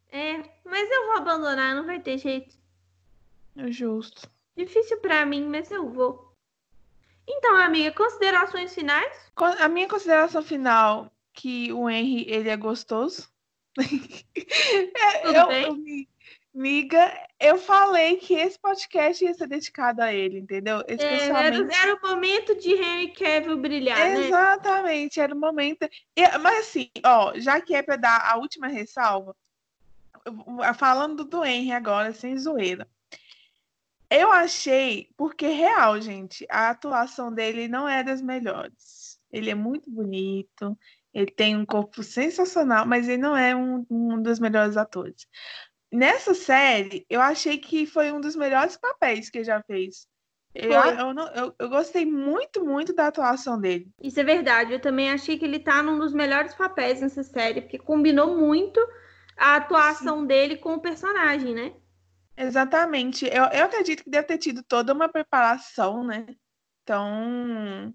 [0.09, 2.55] É, mas eu vou abandonar, não vai ter jeito.
[3.57, 4.29] É justo.
[4.55, 6.33] Difícil para mim, mas eu vou.
[7.27, 9.31] Então, amiga, considerações finais?
[9.59, 13.29] A minha consideração final que o Henry ele é gostoso.
[13.75, 15.65] Tudo eu, bem?
[15.65, 15.77] Eu,
[16.53, 20.83] Miga, eu falei que esse podcast ia ser dedicado a ele, entendeu?
[20.85, 21.31] Especialmente...
[21.31, 24.27] É, era, era, o momento de Henry Cavill brilhar, né?
[24.27, 25.23] Exatamente, né?
[25.23, 25.87] era o momento.
[26.41, 29.33] Mas assim, ó, já que é para dar a última ressalva,
[30.75, 32.85] falando do Henry agora, sem zoeira.
[34.09, 39.17] Eu achei, porque real, gente, a atuação dele não é das melhores.
[39.31, 40.77] Ele é muito bonito,
[41.13, 45.27] ele tem um corpo sensacional, mas ele não é um, um dos melhores atores
[45.91, 50.07] nessa série, eu achei que foi um dos melhores papéis que ele já fez.
[50.53, 53.89] Eu, eu, não, eu, eu, gostei muito, muito da atuação dele.
[54.01, 54.73] Isso é verdade.
[54.73, 58.79] Eu também achei que ele tá num dos melhores papéis nessa série, porque combinou muito
[59.37, 60.27] a atuação Sim.
[60.27, 61.73] dele com o personagem, né?
[62.35, 63.25] Exatamente.
[63.25, 66.25] Eu, eu acredito que deve ter tido toda uma preparação, né?
[66.83, 67.93] Então,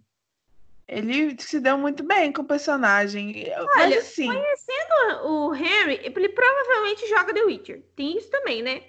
[0.89, 3.45] ele se deu muito bem com o personagem.
[3.57, 4.26] Olha, Mas, assim...
[4.26, 7.82] conhecendo o Harry, ele provavelmente joga The Witcher.
[7.97, 8.84] Tem isso também, né?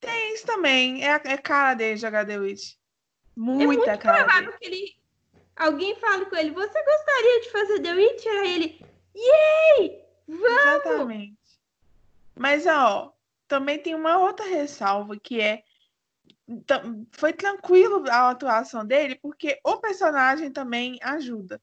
[0.00, 1.04] Tem isso também.
[1.04, 2.76] É, é cara dele jogar The Witcher.
[3.36, 4.24] Muita é muito cara.
[4.24, 4.58] provável dele.
[4.58, 5.04] que ele.
[5.56, 8.40] Alguém fale com ele, você gostaria de fazer The Witcher?
[8.40, 8.86] Aí ele.
[9.14, 10.04] Yay!
[10.26, 10.46] Vamos!
[10.46, 11.38] Exatamente.
[12.34, 13.14] Mas, ó,
[13.46, 15.62] também tem uma outra ressalva que é
[16.46, 21.60] então, foi tranquilo a atuação dele, porque o personagem também ajuda.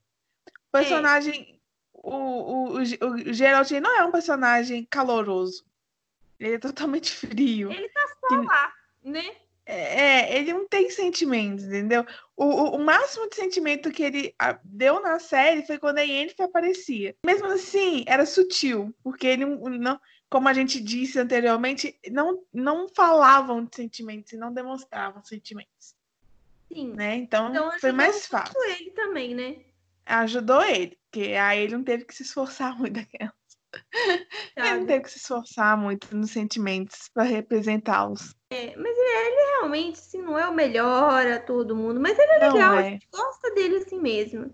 [0.47, 1.55] O personagem.
[1.57, 1.61] É.
[1.93, 5.63] O, o, o, o Geralt não é um personagem caloroso.
[6.39, 7.71] Ele é totalmente frio.
[7.71, 8.73] Ele tá só lá,
[9.03, 9.36] né?
[9.63, 12.03] É, ele não tem sentimentos, entendeu?
[12.36, 16.47] O, o, o, máximo de sentimento que ele deu na série foi quando a Yennefer
[16.47, 17.15] aparecia.
[17.23, 19.99] Mesmo assim, era sutil, porque ele não,
[20.32, 25.93] como a gente disse anteriormente, não, não falavam de sentimentos e não demonstravam sentimentos.
[26.71, 26.93] Sim.
[26.93, 27.17] Né?
[27.17, 28.57] Então, então foi mais fácil.
[28.63, 29.57] ele também, né?
[30.05, 33.34] Ajudou ele, porque aí ele não teve que se esforçar muito daquelas.
[34.57, 38.36] Ele não teve que se esforçar muito nos sentimentos para representá-los.
[38.49, 42.32] É, mas ele, ele, realmente, assim, não é o melhor a todo mundo, mas ele
[42.34, 42.79] é legal, é.
[42.79, 44.53] a gente gosta dele assim mesmo.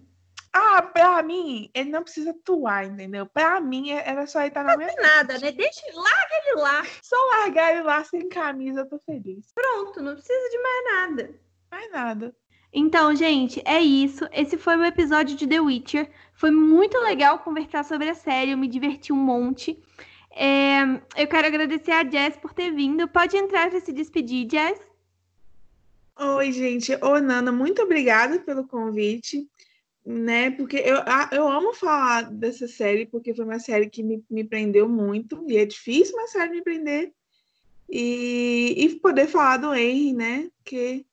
[0.53, 3.25] Ah, pra mim, ele não precisa atuar, entendeu?
[3.25, 5.01] Pra mim, é, era só ele estar tá na minha frente.
[5.01, 5.51] nada, né?
[5.51, 6.85] Deixa, larga ele lá.
[7.01, 9.51] Só largar ele lá sem camisa, eu tô feliz.
[9.53, 11.35] Pronto, não precisa de mais nada.
[11.69, 12.35] Mais nada.
[12.73, 14.27] Então, gente, é isso.
[14.31, 16.09] Esse foi o episódio de The Witcher.
[16.33, 19.81] Foi muito legal conversar sobre a série, eu me diverti um monte.
[20.31, 20.81] É,
[21.15, 23.07] eu quero agradecer a Jess por ter vindo.
[23.07, 24.79] Pode entrar para se despedir, Jess.
[26.19, 26.93] Oi, gente.
[27.03, 29.47] Ô, Nana, muito obrigada pelo convite
[30.07, 30.51] né?
[30.51, 30.95] Porque eu,
[31.33, 35.57] eu amo falar dessa série, porque foi uma série que me, me prendeu muito, e
[35.57, 37.11] é difícil uma série me prender.
[37.89, 40.49] E, e poder falar do Henry, né?
[40.63, 41.05] Que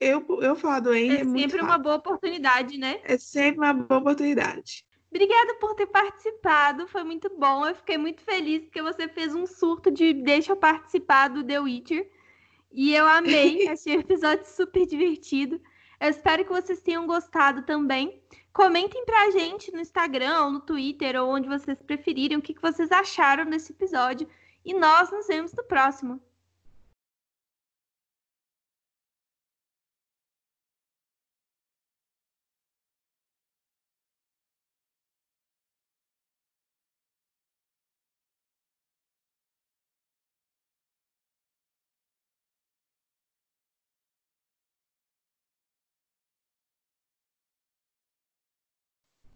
[0.00, 3.00] eu, eu falar do Henry é, é sempre uma boa oportunidade, né?
[3.04, 4.86] É sempre uma boa oportunidade.
[5.10, 7.66] Obrigada por ter participado, foi muito bom.
[7.66, 11.60] Eu fiquei muito feliz porque você fez um surto de deixa eu participar do The
[11.60, 12.08] Witcher.
[12.72, 15.60] E eu amei, achei o episódio super divertido.
[16.00, 18.22] Eu espero que vocês tenham gostado também.
[18.54, 23.44] Comentem pra gente no Instagram, no Twitter, ou onde vocês preferirem, o que vocês acharam
[23.44, 24.26] desse episódio.
[24.64, 26.18] E nós nos vemos no próximo.